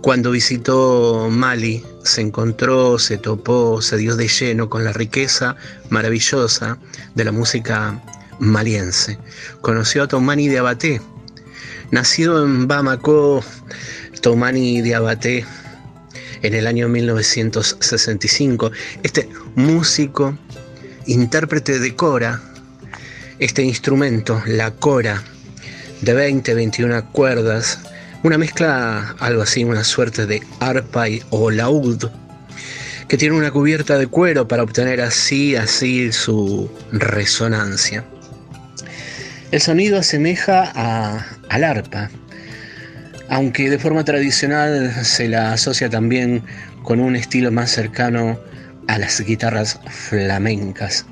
[0.00, 5.56] cuando visitó Mali, se encontró, se topó, se dio de lleno con la riqueza
[5.90, 6.78] maravillosa
[7.16, 8.00] de la música
[8.38, 9.18] maliense.
[9.60, 11.00] Conoció a Tomani Diabaté,
[11.90, 13.42] nacido en Bamako,
[14.22, 15.44] Tomani Diabaté
[16.42, 18.70] en el año 1965.
[19.02, 20.38] Este músico
[21.08, 22.40] intérprete de cora,
[23.38, 25.22] este instrumento, la cora,
[26.02, 27.80] de 20, 21 cuerdas,
[28.22, 32.10] Una mezcla, algo así, una suerte de arpa o laúd,
[33.06, 38.04] que tiene una cubierta de cuero para obtener así, así su resonancia.
[39.52, 42.10] El sonido asemeja a, al arpa,
[43.28, 46.42] aunque de forma tradicional se la asocia también
[46.82, 48.40] con un estilo más cercano
[48.88, 51.06] a las guitarras flamencas.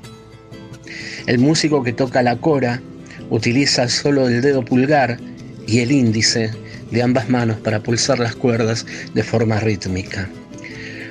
[1.25, 2.81] El músico que toca la cora
[3.29, 5.17] utiliza solo el dedo pulgar
[5.65, 6.51] y el índice
[6.91, 10.29] de ambas manos para pulsar las cuerdas de forma rítmica.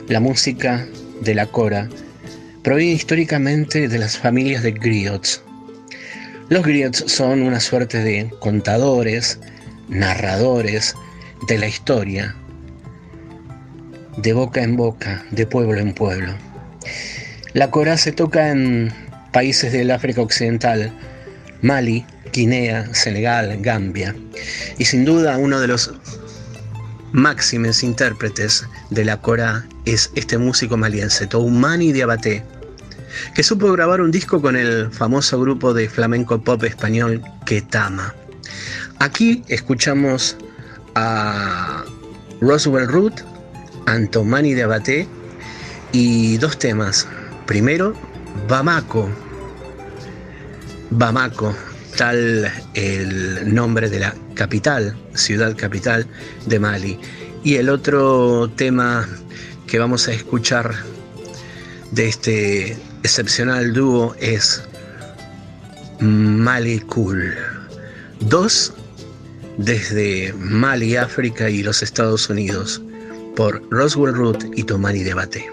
[0.08, 0.86] La música
[1.20, 1.88] de la cora
[2.62, 5.42] proviene históricamente de las familias de griots.
[6.48, 9.38] Los griots son una suerte de contadores,
[9.88, 10.94] narradores
[11.48, 12.34] de la historia,
[14.16, 16.32] de boca en boca, de pueblo en pueblo.
[17.52, 18.92] La cora se toca en
[19.32, 20.92] países del África Occidental,
[21.62, 24.14] Mali, Guinea, Senegal, Gambia.
[24.78, 25.92] Y sin duda uno de los
[27.12, 32.42] máximos intérpretes de la cora es este músico maliense, Toumani Diabaté,
[33.34, 38.14] que supo grabar un disco con el famoso grupo de flamenco pop español Ketama.
[38.98, 40.36] Aquí escuchamos
[40.94, 41.84] a
[42.40, 43.22] Roswell Root,
[43.86, 45.06] Antomani Diabaté
[45.92, 47.06] y dos temas.
[47.46, 47.94] Primero,
[48.48, 49.08] Bamako.
[50.90, 51.54] Bamako,
[51.96, 56.06] tal el nombre de la capital, ciudad capital
[56.46, 56.98] de Mali.
[57.42, 59.08] Y el otro tema
[59.66, 60.74] que vamos a escuchar
[61.92, 64.62] de este excepcional dúo es
[66.00, 67.34] Mali Cool.
[68.20, 68.72] Dos
[69.58, 72.82] desde Mali, África y los Estados Unidos
[73.34, 75.46] por Roswell Root y Tomani Debate.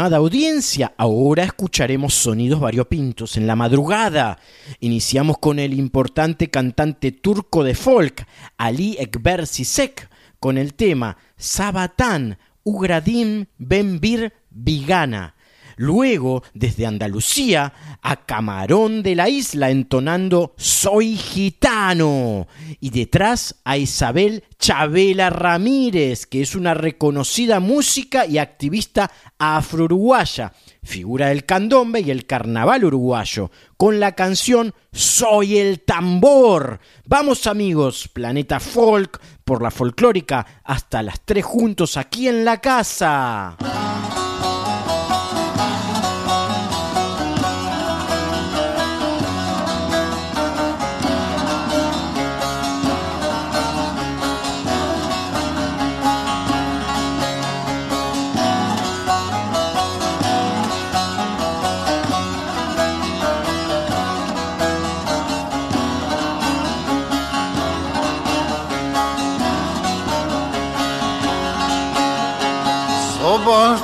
[0.00, 4.38] Audiencia, ahora escucharemos sonidos variopintos en la madrugada.
[4.78, 8.24] Iniciamos con el importante cantante turco de folk,
[8.56, 10.08] Ali Ekber Sisek,
[10.38, 15.34] con el tema Sabatan Ugradim Benbir Vigana.
[15.78, 17.72] Luego, desde Andalucía,
[18.02, 22.48] a Camarón de la Isla entonando Soy gitano.
[22.80, 30.52] Y detrás a Isabel Chabela Ramírez, que es una reconocida música y activista afro-uruguaya,
[30.82, 36.80] figura del candombe y el carnaval uruguayo, con la canción Soy el tambor.
[37.06, 43.56] Vamos amigos, Planeta Folk, por la folclórica, hasta las tres juntos aquí en la casa.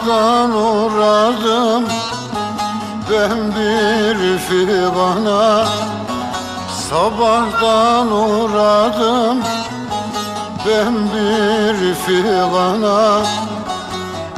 [0.05, 1.85] Sabahtan uğradım
[3.10, 5.64] ben bir figana
[6.90, 9.39] Sabahtan uğradım
[10.66, 13.22] ben bir figana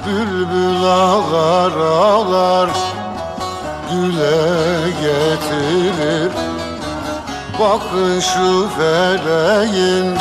[0.06, 2.70] Bülbül ağlar ağlar
[3.90, 6.32] güle getirir.
[7.60, 10.18] Bakın şu feleğin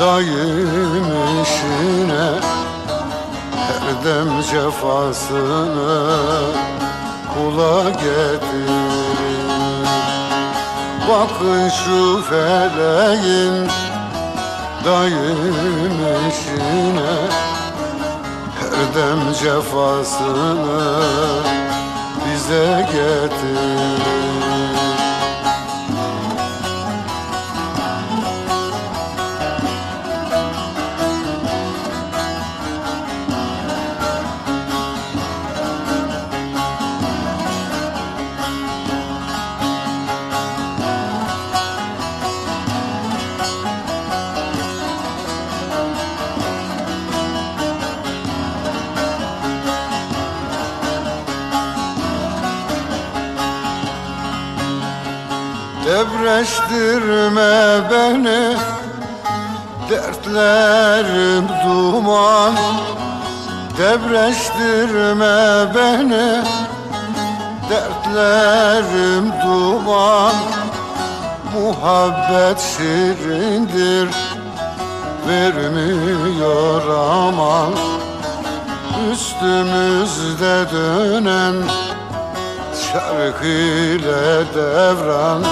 [0.00, 1.06] dayım
[1.42, 2.59] işine
[3.90, 6.10] her dem cefasını
[7.34, 9.10] kula getirir
[11.08, 13.68] Bakın şu feleğin
[14.84, 15.98] dayım
[16.28, 17.14] işine
[18.60, 21.02] Her dem cefasını
[22.26, 24.59] bize getirir
[56.00, 58.56] Debreştirme beni
[59.90, 62.54] Dertlerim duman.
[63.78, 66.44] Debreştirme beni
[67.70, 70.34] Dertlerim duman.
[71.54, 74.08] Muhabbet şirindir
[75.28, 77.72] Vermiyor aman.
[79.12, 81.54] Üstümüzde dönen
[82.92, 85.42] Şarkı ile devran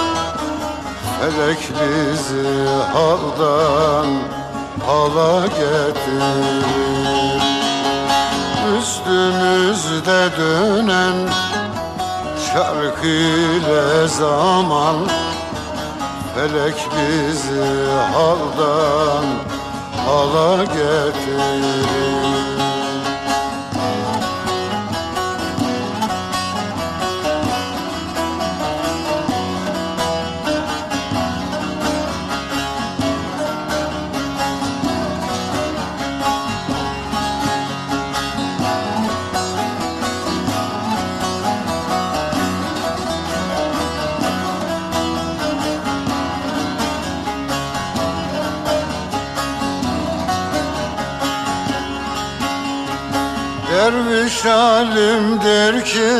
[1.21, 4.07] Felek bizi haldan
[4.87, 7.43] hala getirir
[8.79, 11.29] Üstümüzde dönen
[12.53, 14.97] şarkı ile zaman
[16.35, 17.65] Felek bizi
[18.15, 19.25] haldan
[20.07, 22.38] hala getirir
[54.39, 56.13] Derviş alim der ki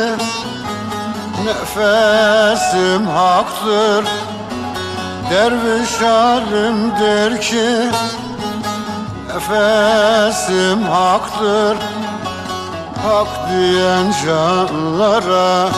[1.45, 4.05] Nefesim haktır.
[5.31, 7.91] Derviş alim der ki
[9.27, 11.77] Nefesim haktır.
[13.03, 15.69] Hak diyen canlara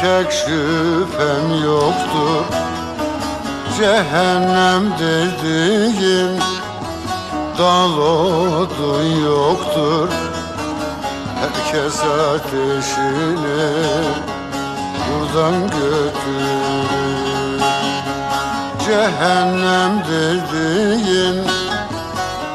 [0.00, 2.44] Şek şüphem yoktur.
[3.78, 6.40] Cehennem dediğin
[7.58, 10.25] Dal odun yoktur
[11.76, 13.66] Herkes ateşini
[15.08, 16.90] buradan götürür.
[18.86, 21.44] Cehennem dediğin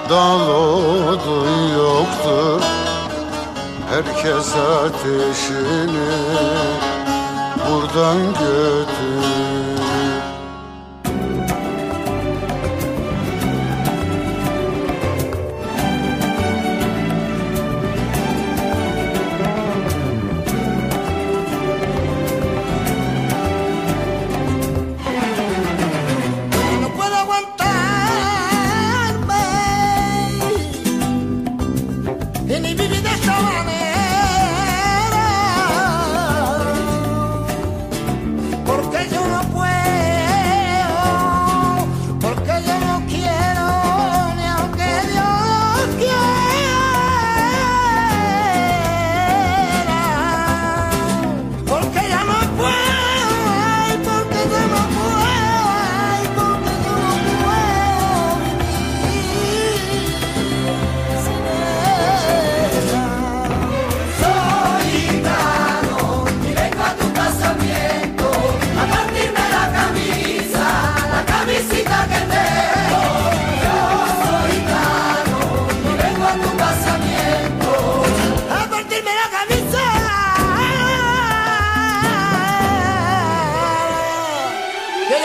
[0.09, 2.61] dal odun yoktur.
[3.89, 6.11] Herkes ateşini
[7.69, 9.50] buradan götürür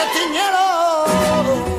[0.07, 1.76] catiñero.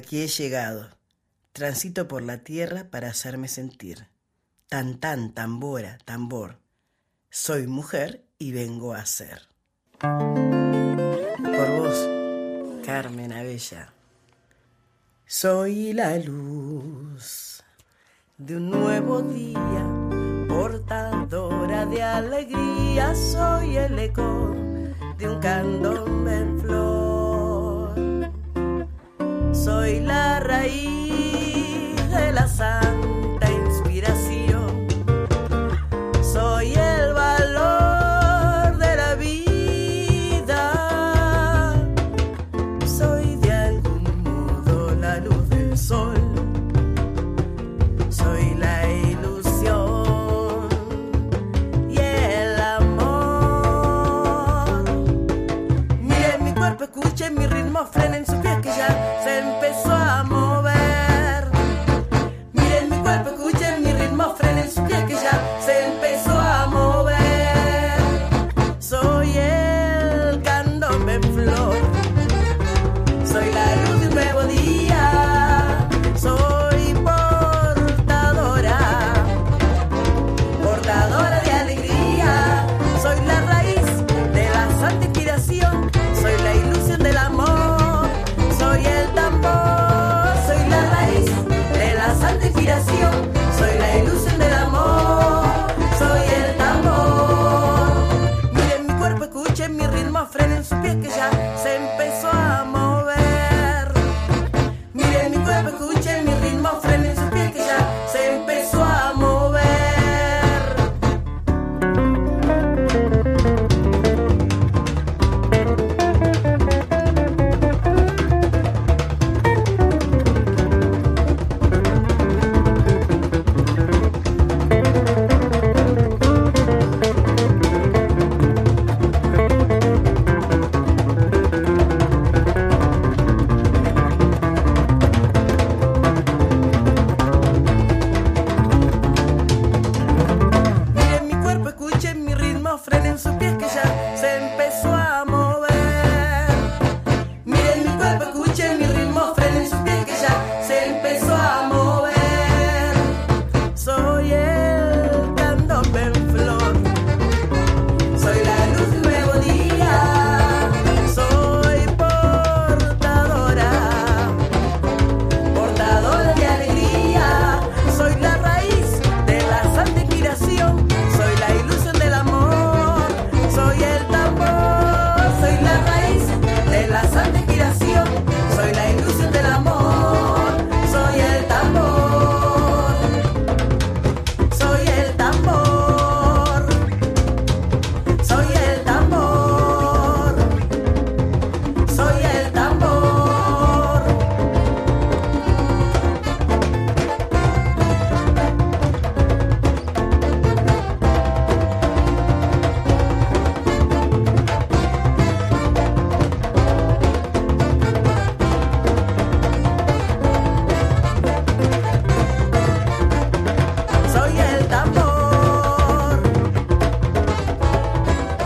[0.00, 0.88] Aquí he llegado.
[1.52, 4.08] Transito por la tierra para hacerme sentir.
[4.66, 6.56] Tan tan, tambora, tambor.
[7.28, 9.42] Soy mujer y vengo a ser.
[9.98, 12.08] Por vos,
[12.82, 13.92] Carmen Abella.
[15.26, 17.62] Soy la luz
[18.38, 23.14] de un nuevo día, portadora de alegría.
[23.14, 24.56] Soy el eco
[25.18, 25.89] de un canto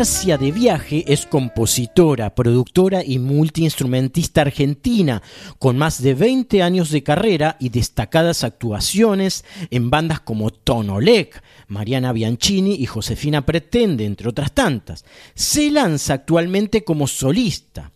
[0.00, 5.20] Marcia de Viaje es compositora, productora y multiinstrumentista argentina,
[5.58, 12.14] con más de 20 años de carrera y destacadas actuaciones en bandas como Tonolec, Mariana
[12.14, 15.04] Bianchini y Josefina Pretende, entre otras tantas.
[15.34, 17.92] Se lanza actualmente como solista.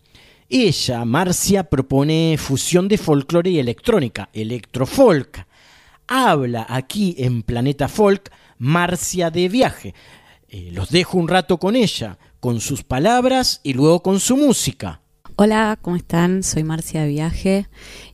[0.47, 5.43] Ella, Marcia, propone fusión de folclore y electrónica, electrofolk.
[6.05, 9.95] Habla aquí en Planeta Folk Marcia de Viaje.
[10.57, 15.01] Eh, los dejo un rato con ella, con sus palabras y luego con su música.
[15.35, 16.43] Hola, ¿cómo están?
[16.43, 17.67] Soy Marcia de Viaje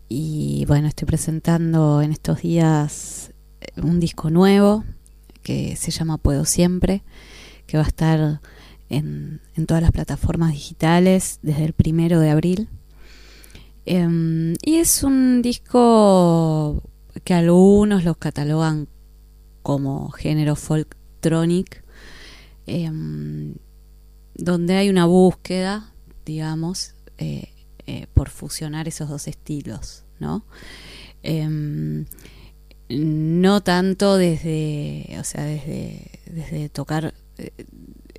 [0.10, 3.32] y bueno, estoy presentando en estos días
[3.62, 4.84] eh, un disco nuevo
[5.44, 7.04] que se llama Puedo Siempre,
[7.68, 8.42] que va a estar
[8.90, 12.70] en, todas las plataformas digitales desde el primero de abril.
[13.86, 16.82] Em, y es un disco
[17.24, 18.88] que algunos los catalogan
[19.62, 21.84] como género folktronic,
[22.72, 23.56] em,
[24.34, 25.94] donde hay una búsqueda,
[26.26, 27.50] digamos, eh,
[27.86, 30.46] eh, por fusionar esos dos estilos, ¿no?
[31.22, 32.06] Em,
[32.90, 37.52] no tanto desde, o sea, desde, desde tocar eh,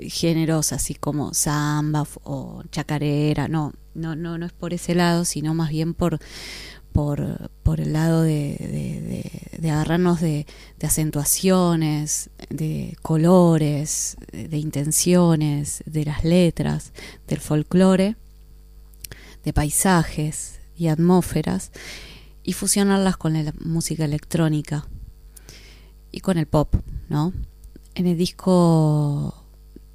[0.09, 5.55] géneros así como samba o chacarera, no, no, no, no es por ese lado, sino
[5.55, 6.19] más bien por,
[6.93, 8.57] por, por el lado de,
[9.59, 10.47] de- agarrarnos de,
[10.83, 16.93] acentuaciones, de colores, de, de intenciones, de las letras,
[17.29, 18.17] del folclore,
[19.45, 21.71] de paisajes y atmósferas,
[22.45, 24.87] y fusionarlas con la música electrónica
[26.11, 26.75] y con el pop,
[27.09, 27.33] ¿no?
[27.95, 29.45] En el disco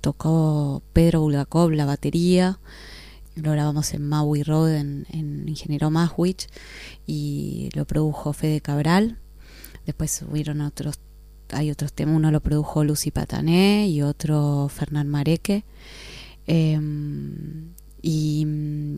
[0.02, 2.60] tocó Pedro Bulgakov la batería,
[3.42, 6.48] lo grabamos en Maui Road en, en Ingeniero Maswich
[7.06, 9.20] y lo produjo Fede Cabral.
[9.86, 11.00] Después hubieron otros,
[11.52, 15.64] hay otros temas, uno lo produjo Lucy Patané y otro Fernán Mareque.
[16.46, 18.46] Em, y,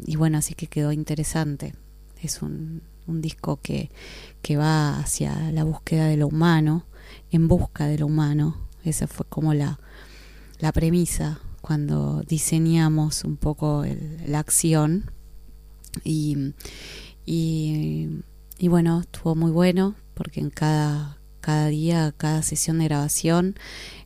[0.05, 1.73] y bueno, así que quedó interesante.
[2.21, 3.89] Es un, un disco que,
[4.41, 6.85] que va hacia la búsqueda de lo humano,
[7.31, 8.57] en busca de lo humano.
[8.83, 9.79] Esa fue como la,
[10.59, 15.11] la premisa cuando diseñamos un poco el- la acción.
[16.03, 16.35] Y,
[17.27, 18.07] y,
[18.69, 23.55] bueno, estuvo muy bueno porque en cada, cada día, cada sesión de grabación,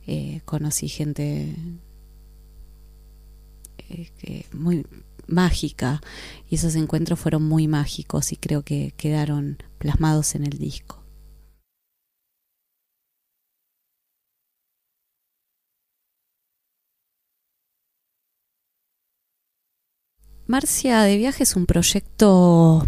[0.06, 1.56] eh, conocí gente
[3.88, 4.86] eh, muy
[5.26, 6.02] mágica
[6.50, 11.03] y esos encuentros fueron muy mágicos y creo que quedaron plasmados en el disco.
[20.54, 22.84] Marcia de Viaje es un proyecto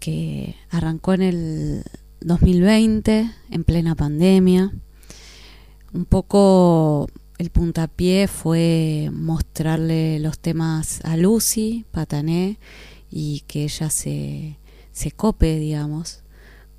[0.00, 1.84] que arrancó en el
[2.20, 4.72] 2020, en plena pandemia.
[5.94, 7.06] Un poco
[7.38, 12.58] el puntapié fue mostrarle los temas a Lucy Patané
[13.08, 14.58] y que ella se,
[14.90, 16.24] se cope, digamos,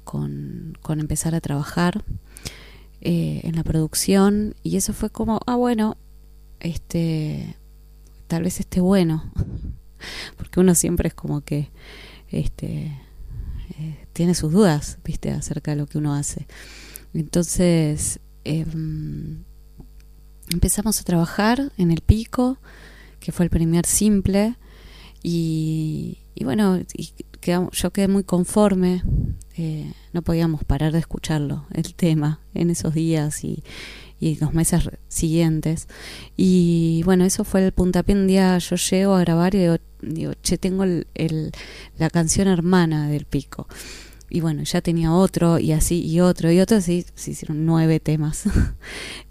[0.04, 2.04] con, con empezar a trabajar
[3.00, 4.56] eh, en la producción.
[4.62, 5.96] Y eso fue como, ah, bueno,
[6.60, 7.56] este
[8.28, 9.32] tal vez esté bueno
[10.38, 11.72] porque uno siempre es como que
[12.30, 12.98] este
[13.80, 16.48] eh, tiene sus dudas, viste, acerca de lo que uno hace.
[17.14, 19.44] Entonces, em,
[20.52, 22.58] empezamos a trabajar en el pico,
[23.20, 24.56] que fue el primer simple,
[25.22, 26.80] y, bueno,
[27.72, 29.04] yo quedé muy conforme,
[29.58, 33.64] eh, no podíamos parar de escucharlo, el tema, en esos días y,
[34.20, 35.88] y los meses siguientes.
[36.36, 38.16] Y bueno, eso fue el puntapié.
[38.16, 39.68] Un día yo llego a grabar y
[40.02, 41.52] digo, che, tengo el,
[41.98, 43.68] la canción hermana del pico.
[44.30, 48.00] Y bueno, ya tenía otro y así y otro y otro, así se hicieron nueve
[48.00, 48.44] temas.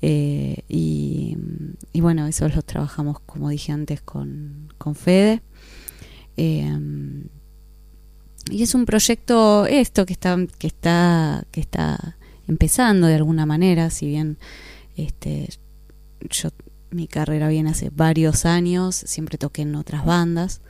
[0.03, 1.37] Eh, y,
[1.93, 5.43] y, bueno, esos los trabajamos, como dije antes, con, con Fede.
[6.37, 6.79] Eh,
[8.51, 13.91] y es un proyecto esto que está que está que está empezando de alguna manera
[13.91, 14.39] si bien
[14.97, 15.49] este,
[16.31, 16.51] yo
[16.91, 20.61] mi carrera viene hace varios años, siempre toqué en otras bandas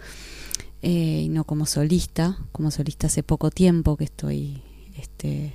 [0.82, 4.62] eh, y no como solista, como solista hace poco tiempo que estoy,
[4.96, 5.54] este,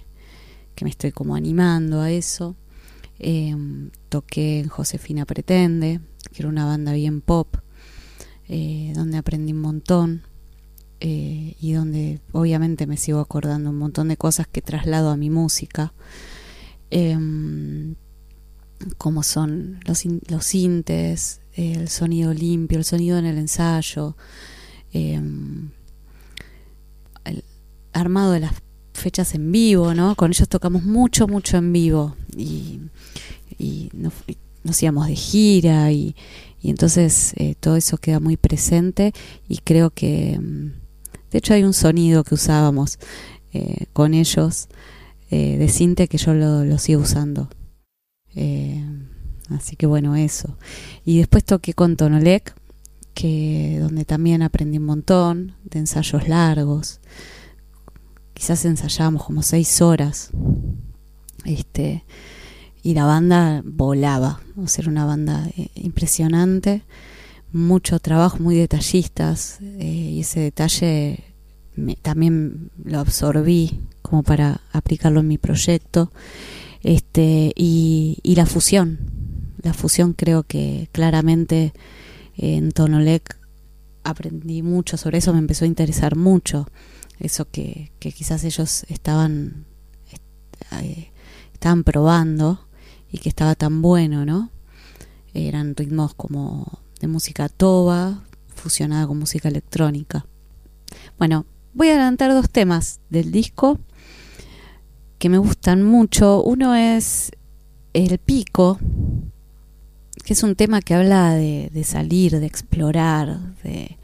[0.75, 2.55] que me estoy como animando a eso.
[3.19, 3.55] Eh,
[4.09, 7.55] toqué en Josefina Pretende, que era una banda bien pop,
[8.47, 10.23] eh, donde aprendí un montón
[11.03, 15.95] y donde obviamente me sigo acordando un montón de cosas que traslado a mi música
[18.97, 24.15] como son los, los sintes, el sonido limpio, el sonido en el ensayo,
[24.93, 25.69] em,
[27.25, 27.43] el
[27.93, 28.53] armado de las
[28.93, 30.15] fechas en vivo, ¿no?
[30.15, 32.79] Con ellos tocamos mucho, mucho en vivo y,
[33.93, 36.15] nos, íbamos de gira y,
[36.63, 39.13] entonces eh, todo eso queda muy presente
[39.47, 40.73] y creo que, em,
[41.31, 42.99] de hecho hay un sonido que usábamos
[43.53, 44.67] eh, con ellos
[45.31, 47.49] eh, de cinte que yo lo, lo sigo usando
[48.35, 48.83] eh,
[49.49, 50.57] así que bueno, eso.
[51.05, 52.55] Y después toqué con Tonolec,
[53.13, 56.99] que donde también aprendí un montón de ensayos largos.
[58.33, 60.31] Quizás ensayábamos como seis horas.
[61.45, 62.03] Este,
[62.83, 64.41] y la banda volaba.
[64.57, 66.83] O sea, una banda eh, impresionante.
[67.51, 69.59] Mucho trabajo, muy detallistas.
[69.61, 71.23] Eh, y ese detalle
[72.01, 76.11] también lo absorbí como para aplicarlo en mi proyecto
[76.83, 78.99] este, y, la fusión.
[79.61, 81.73] La fusión creo que claramente
[82.37, 83.37] en Tonolec
[84.03, 86.67] aprendí mucho sobre eso, me empezó a interesar mucho
[87.19, 89.65] eso que, que quizás ellos estaban,
[90.81, 91.11] eh,
[91.53, 92.67] estaban probando
[93.11, 94.49] y que estaba tan bueno, ¿no?
[95.33, 98.23] Eran ritmos como de música toba
[98.55, 100.25] fusionada con música electrónica.
[101.17, 103.79] Bueno, voy a adelantar dos temas del disco
[105.21, 106.41] que me gustan mucho.
[106.41, 107.31] Uno es
[107.93, 108.79] El Pico,
[110.25, 113.99] que es un tema que habla de, salir, de explorar, de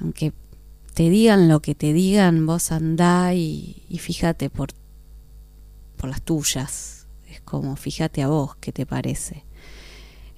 [0.00, 0.32] aunque
[0.94, 4.68] te digan lo que te digan, vos andá y, fíjate por,
[5.96, 7.08] por las tuyas.
[7.28, 9.42] Es como fíjate a vos qué te parece.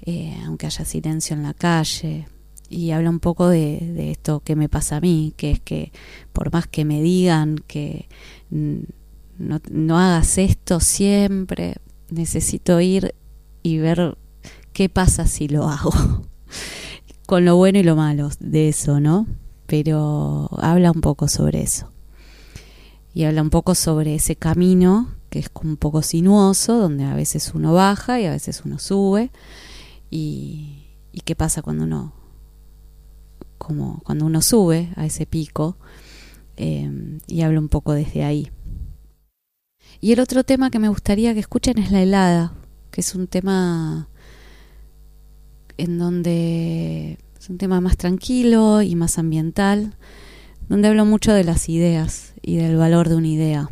[0.07, 2.27] Eh, aunque haya silencio en la calle.
[2.71, 5.93] Y habla un poco de, de, esto que me pasa a mí, que es que
[6.33, 8.09] por más que me digan que
[9.39, 11.77] no, no hagas esto siempre,
[12.11, 13.15] necesito ir
[13.63, 14.17] y ver
[14.73, 15.93] qué pasa si lo hago,
[17.27, 19.27] con lo bueno y lo malo de eso, ¿no?
[19.67, 21.91] Pero habla un poco sobre eso.
[23.13, 27.53] Y habla un poco sobre ese camino que es un poco sinuoso, donde a veces
[27.55, 29.31] uno baja y a veces uno sube.
[30.11, 30.85] Y,
[31.25, 32.13] qué pasa cuando uno,
[33.59, 35.77] como cuando uno sube a ese pico.
[36.57, 38.51] Eh, y habla un poco desde ahí.
[40.01, 42.53] Y el otro tema que me gustaría que escuchen es La helada,
[42.91, 44.09] que es un tema
[45.79, 49.95] en donde es un tema más tranquilo y más ambiental,
[50.69, 53.71] donde hablo mucho de las ideas y del valor de una idea.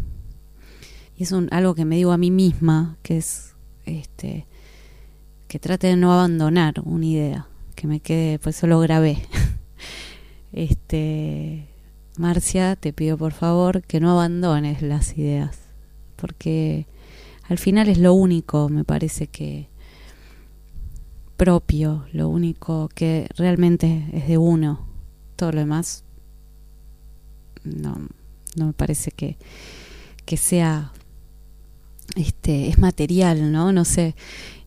[1.16, 4.46] Y es un, algo que me digo a mí misma, que es este
[5.46, 7.46] que trate de no abandonar una idea,
[7.76, 9.18] que me quede, pues eso lo grabé.
[10.52, 11.68] este
[12.16, 15.64] Marcia, te pido por favor que no abandones las ideas
[16.24, 16.86] porque
[17.51, 19.68] al final es lo único, me parece que
[21.36, 24.86] propio, lo único que realmente es de uno.
[25.36, 26.02] Todo lo demás
[27.62, 28.09] no,
[28.56, 29.36] no me parece que,
[30.24, 30.92] que sea
[32.16, 33.70] este es material, ¿no?
[33.70, 34.14] No sé.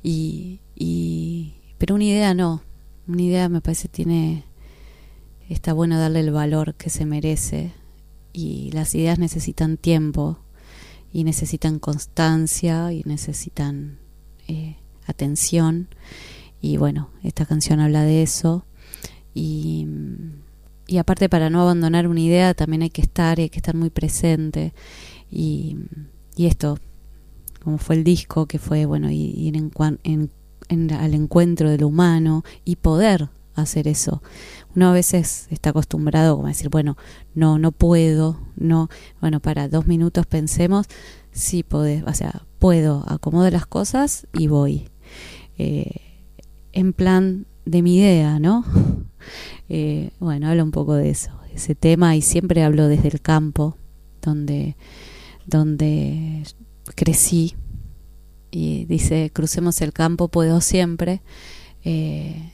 [0.04, 2.62] Y, y pero una idea no.
[3.08, 4.44] Una idea me parece tiene
[5.50, 7.72] está bueno darle el valor que se merece
[8.32, 10.38] y las ideas necesitan tiempo
[11.12, 14.00] y necesitan constancia y necesitan
[14.48, 15.88] eh, atención.
[16.62, 18.66] Y bueno, esta canción habla de eso.
[19.34, 19.88] Y,
[20.88, 23.76] y aparte para no abandonar una idea también hay que estar y hay que estar
[23.76, 24.74] muy presente.
[25.32, 25.78] Y,
[26.36, 26.80] y esto,
[27.64, 29.72] como fue el disco, que fue, bueno, ir en,
[30.04, 30.32] en,
[30.70, 34.22] en, al encuentro de lo humano y poder hacer eso.
[34.78, 36.98] Uno a veces está acostumbrado como a decir, bueno,
[37.34, 38.90] no, no puedo, no,
[39.20, 40.86] bueno, para dos minutos pensemos,
[41.32, 44.88] sí podés, o sea, puedo, acomodo las cosas y voy.
[45.58, 45.96] Eh,
[46.74, 48.64] en plan de mi idea, ¿no?
[49.70, 53.76] Eh, bueno, hablo un poco de eso, ese tema, y siempre hablo desde el campo,
[54.22, 54.78] donde,
[55.46, 56.44] donde
[56.96, 57.56] crecí,
[58.52, 61.22] y dice, crucemos el campo, puedo siempre.
[61.84, 62.54] Eh,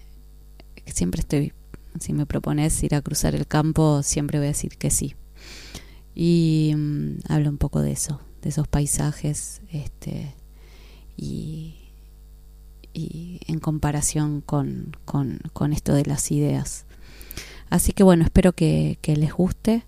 [0.88, 1.54] siempre estoy,
[2.00, 5.16] si me propones ir a cruzar el campo, siempre voy a decir que sí.
[6.16, 10.36] Y mm, hablo un poco de eso, de esos paisajes, este,
[11.18, 11.80] y,
[12.96, 16.86] en comparación con, con, con, esto de las ideas.
[17.70, 19.84] Así que bueno, espero que, les guste.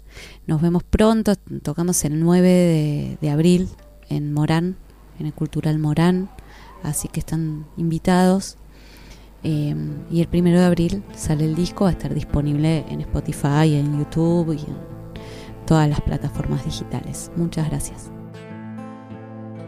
[0.47, 3.69] Nos vemos pronto, tocamos el 9 de, de abril
[4.09, 4.77] en Morán,
[5.19, 6.29] en el Cultural Morán,
[6.81, 8.57] así que están invitados.
[9.47, 9.75] Eh,
[10.09, 13.99] y el primero de abril sale el disco, va a estar disponible en Spotify, en
[13.99, 14.75] YouTube y en
[15.67, 17.31] todas las plataformas digitales.
[17.35, 18.09] Muchas gracias.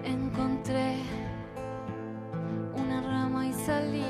[0.03, 0.95] Encontré
[2.75, 4.03] una rama y salí.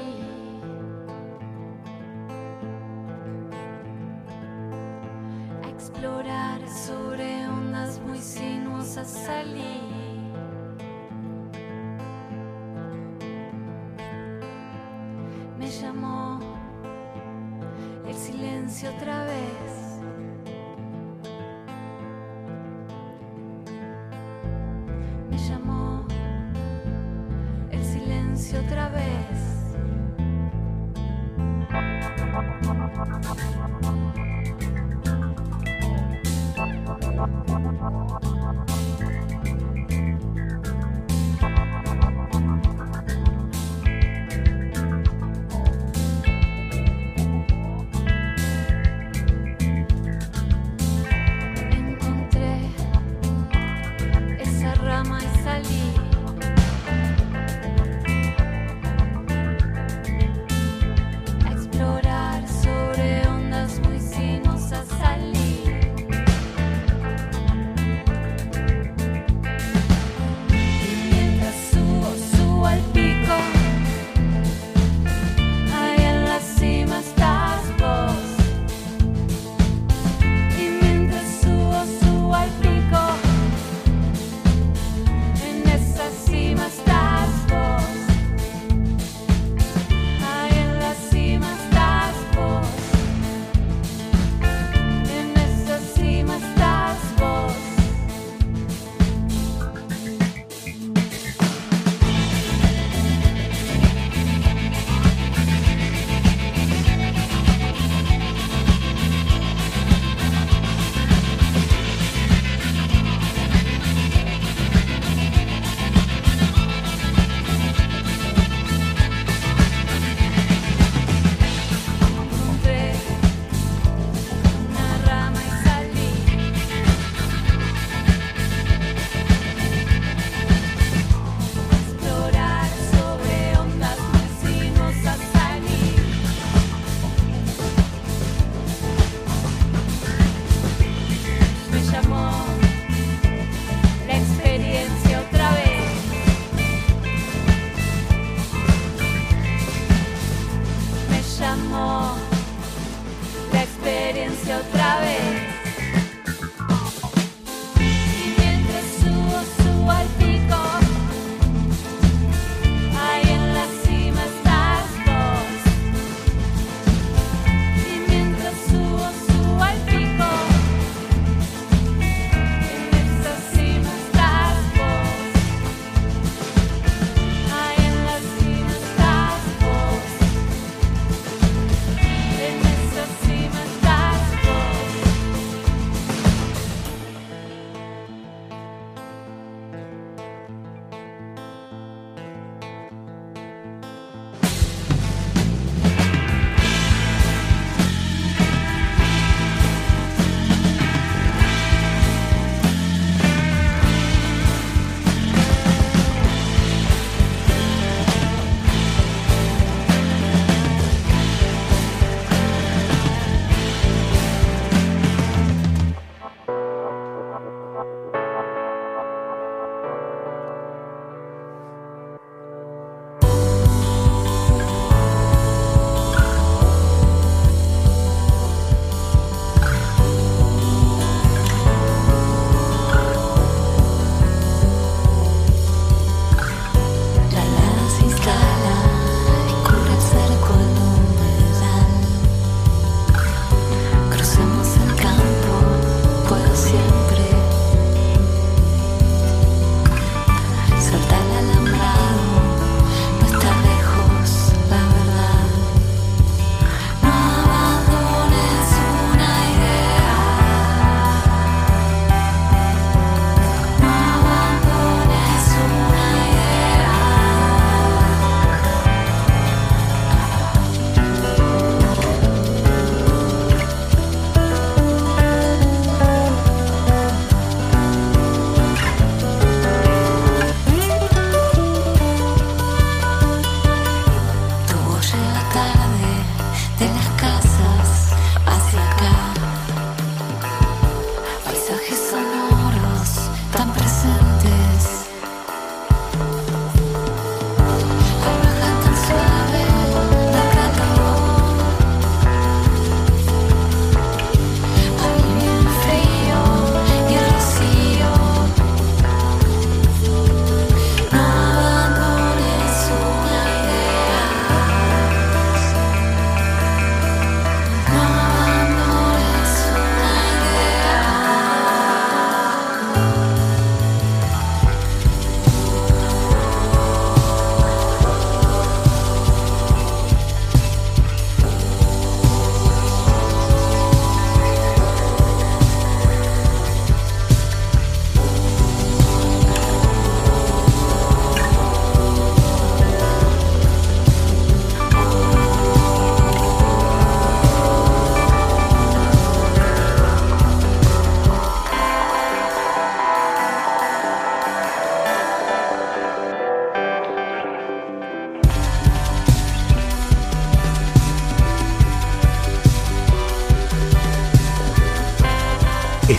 [5.66, 9.77] A explorar sobre ondas muy sinuosas salí.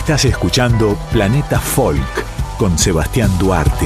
[0.09, 3.85] Estás escuchando Planeta Folk con Sebastián Duarte.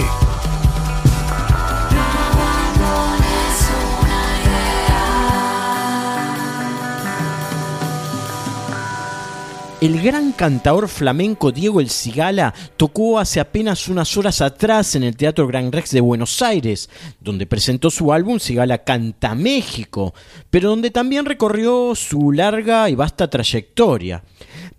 [9.82, 15.18] El gran cantador flamenco Diego El Cigala tocó hace apenas unas horas atrás en el
[15.18, 16.90] Teatro Gran Rex de Buenos Aires,
[17.20, 20.14] donde presentó su álbum Cigala Canta México,
[20.50, 24.24] pero donde también recorrió su larga y vasta trayectoria.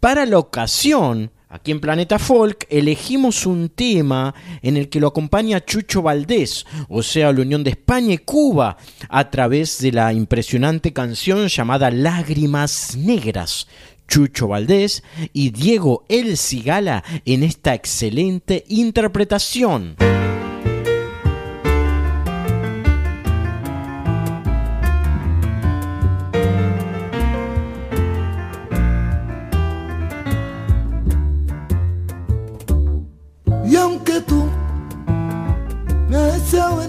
[0.00, 5.64] Para la ocasión, Aquí en Planeta Folk elegimos un tema en el que lo acompaña
[5.64, 8.76] Chucho Valdés, o sea, la unión de España y Cuba,
[9.08, 13.68] a través de la impresionante canción llamada Lágrimas Negras.
[14.08, 19.94] Chucho Valdés y Diego El Cigala en esta excelente interpretación.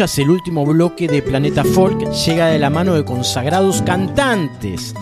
[0.00, 4.92] El último bloque de Planeta Folk, llega de la mano de consagrados cantantes.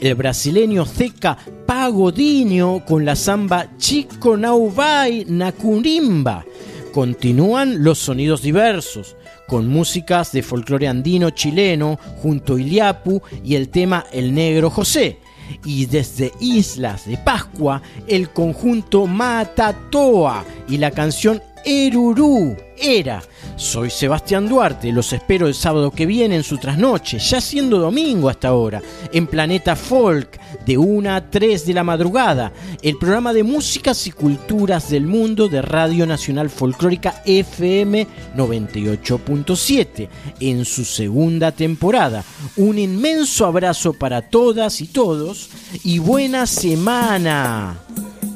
[0.00, 1.36] El brasileño Zeca
[1.66, 6.46] Pagodinho con la samba Chico Nauvai Nakurimba.
[6.94, 9.14] Continúan los sonidos diversos,
[9.46, 15.18] con músicas de folclore andino chileno junto a Iliapu y el tema El Negro José.
[15.66, 23.22] Y desde Islas de Pascua, el conjunto Matatoa y la canción Erurú era.
[23.56, 28.30] Soy Sebastián Duarte, los espero el sábado que viene en su trasnoche, ya siendo domingo
[28.30, 28.80] hasta ahora,
[29.12, 34.12] en Planeta Folk, de 1 a 3 de la madrugada, el programa de músicas y
[34.12, 40.08] culturas del mundo de Radio Nacional Folclórica FM 98.7,
[40.40, 42.24] en su segunda temporada.
[42.56, 45.50] Un inmenso abrazo para todas y todos
[45.84, 47.78] y buena semana.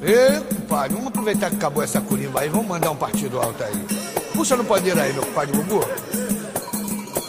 [0.07, 3.75] Ê, compadre, vamos aproveitar que acabou essa curimba aí, vamos mandar um partido alto aí.
[4.35, 5.81] Puxa no pandeiro aí, meu compadre Bubu.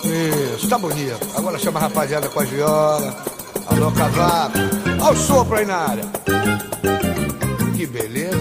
[0.03, 1.26] Isso, tá bonito.
[1.38, 3.15] Agora chama a rapaziada com a viola.
[3.68, 4.57] Alô, cavaco.
[5.02, 6.03] Olha o sopro aí na área.
[7.76, 8.38] Que beleza?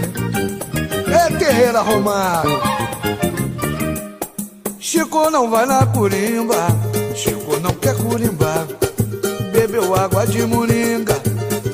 [1.07, 2.49] É terreiro arrumado.
[4.79, 6.67] Chico não vai na curimba.
[7.15, 8.67] Chico não quer curimbar.
[9.53, 11.15] Bebeu água de moringa.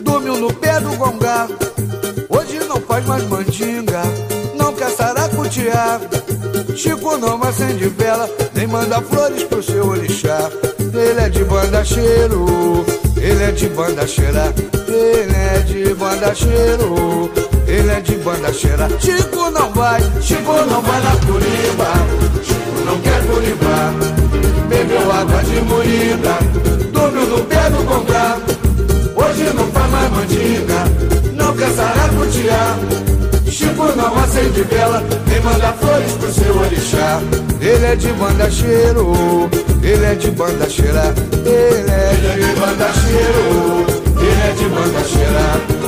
[0.03, 1.47] Dormiu no pé do gongá.
[2.73, 4.01] Não faz mais mandinga,
[4.55, 5.99] não quer saracutear.
[6.73, 10.49] Chico não acende vela, nem manda flores pro seu orixá.
[10.79, 12.85] Ele é de banda cheiro,
[13.17, 14.53] ele é de banda cheira.
[14.87, 17.29] Ele é de banda cheiro,
[17.67, 18.87] ele é de banda cheira.
[19.01, 21.91] Chico não vai, Chico não vai na curiba.
[22.41, 23.93] Chico não quer curibar.
[24.69, 26.37] Bebeu água de moringa,
[26.93, 28.37] dormiu no pé do congá.
[29.13, 31.20] Hoje não faz mais mandinga,
[31.53, 32.79] quer saracutear.
[33.49, 37.21] Chico não acende vela, nem manda flores pro seu orixá.
[37.59, 39.49] Ele é de banda cheiro,
[39.83, 41.13] ele é de banda cheira.
[41.45, 43.85] Ele é de banda cheiro,
[44.17, 45.81] ele é de banda cheira.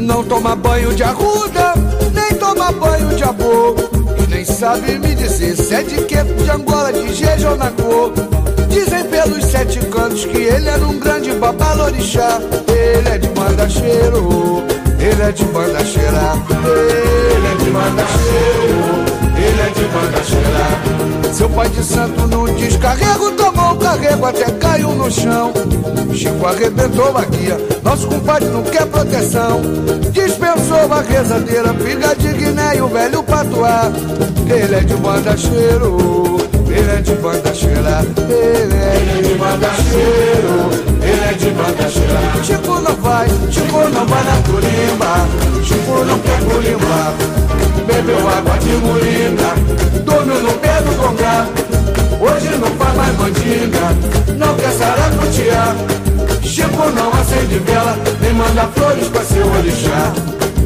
[0.00, 1.74] Não toma banho de arruda,
[2.12, 3.76] nem toma banho de abô.
[4.18, 7.70] E nem sabe me dizer se é de quepo, de Angola, de Jeje ou na
[7.70, 8.12] cor.
[8.72, 12.40] Dizem pelos sete cantos que ele era um grande babalorixá.
[12.66, 14.64] Ele é de banda cheiro,
[14.98, 16.32] ele é de banda cheira.
[16.64, 19.04] Ele é de banda cheiro,
[19.36, 21.32] ele é de banda cheira.
[21.32, 25.52] Seu pai de santo no descarrego tomou um carrego até caiu no chão.
[26.14, 29.60] Chico arrebentou a guia, nosso compadre não quer proteção.
[30.12, 33.90] Dispensou a rezadeira, pinga de Guiné e o velho patuá.
[34.46, 36.31] Ele é de banda cheiro.
[36.74, 38.00] Ele é de banda cheira,
[38.30, 40.70] ele é de banda cheiro,
[41.02, 42.42] ele é de banda cheira.
[42.42, 45.28] Chico não vai, Chico não vai na curimba,
[45.62, 47.14] Chico não quer curimba.
[47.86, 49.54] Bebeu água de moringa,
[50.02, 51.46] dormiu no pé do congá.
[52.18, 55.76] Hoje não faz mais mandinga, não quer saracutear.
[56.42, 60.12] Chico não acende vela, nem manda flores pra seu orixá.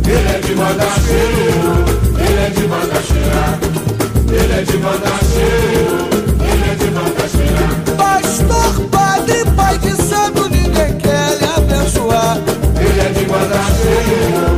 [0.06, 1.84] Ele é de banda cheiro,
[2.20, 3.85] ele é de banda cheira.
[4.28, 6.08] Ele é de banda cheiro,
[6.40, 7.96] ele é de banda cheira.
[7.96, 12.38] Pastor, padre, pai de santo, ninguém quer lhe abençoar.
[12.78, 14.55] Ele é de banda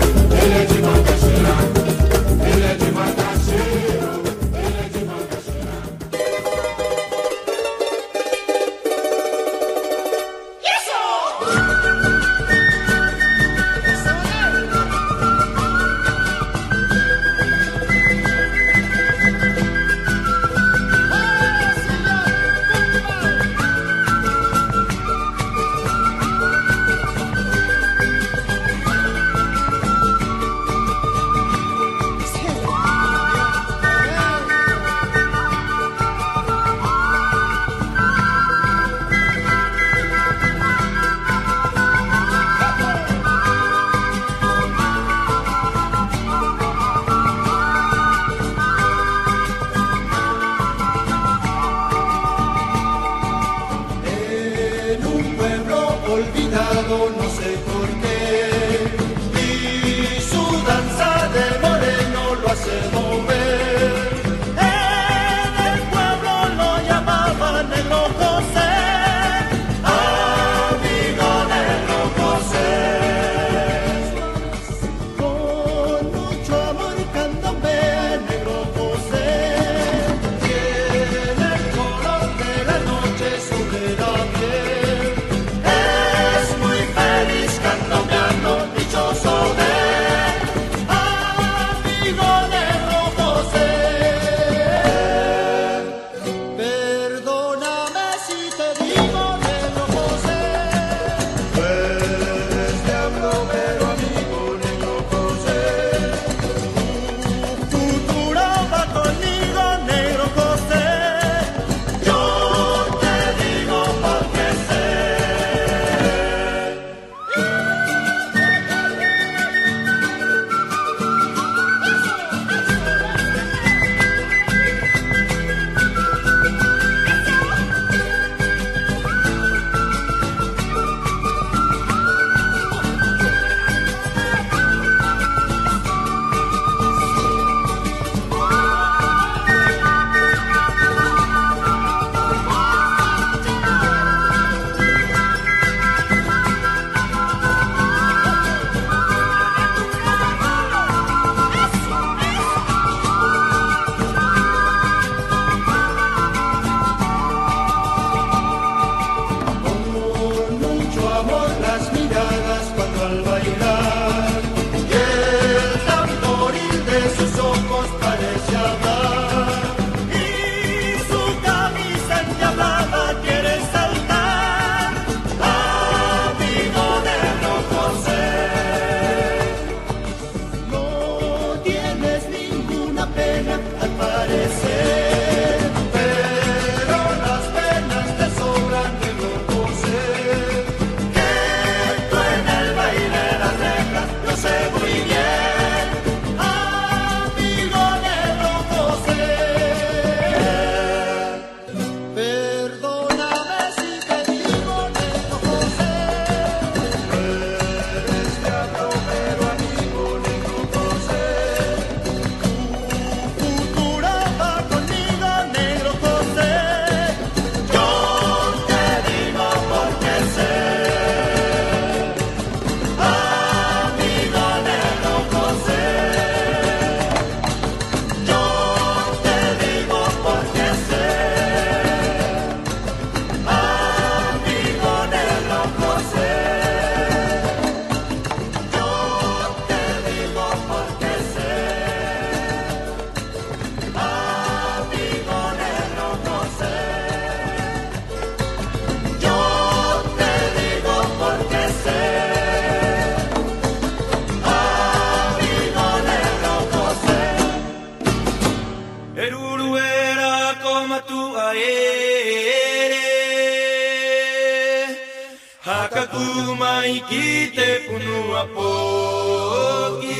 [266.18, 270.18] Uma ikite punua poki.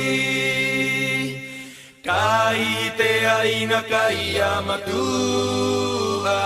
[2.06, 6.38] Kaite aina kaia matua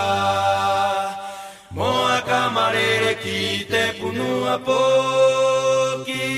[1.71, 6.29] Moa kamarere kite punua poki.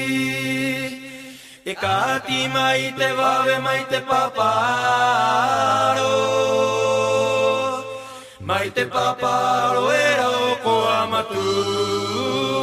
[1.72, 5.36] Ekati maite vave maite paparo.
[8.40, 12.55] Maite paparo era o koa koamatu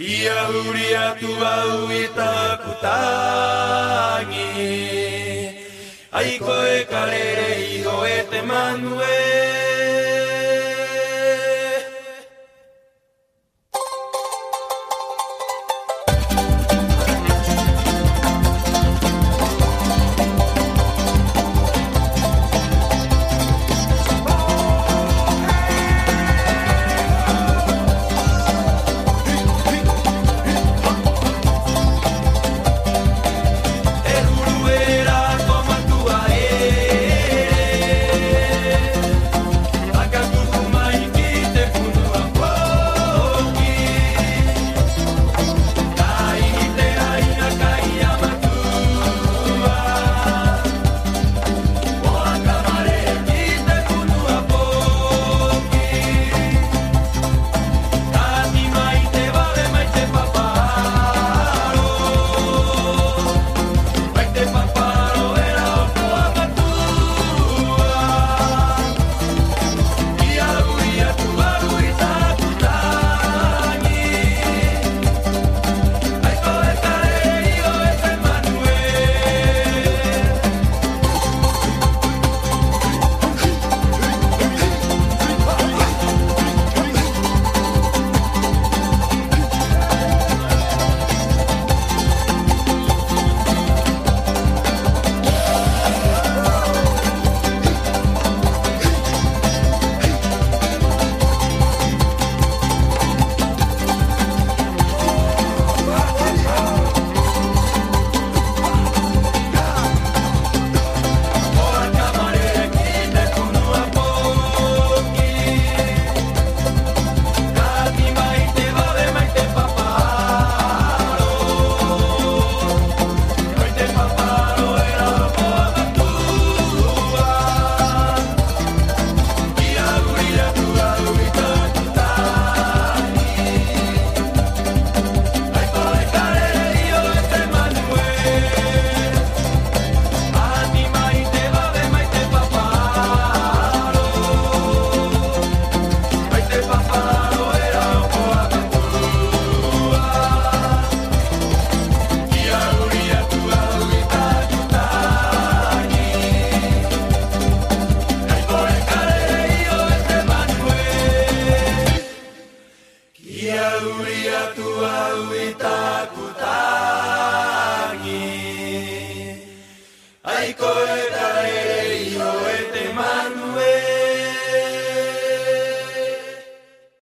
[0.00, 1.54] Kia huria tua
[1.84, 2.32] uita
[2.62, 4.48] kutangi.
[6.20, 9.69] Aiko ekalere igo ete manuel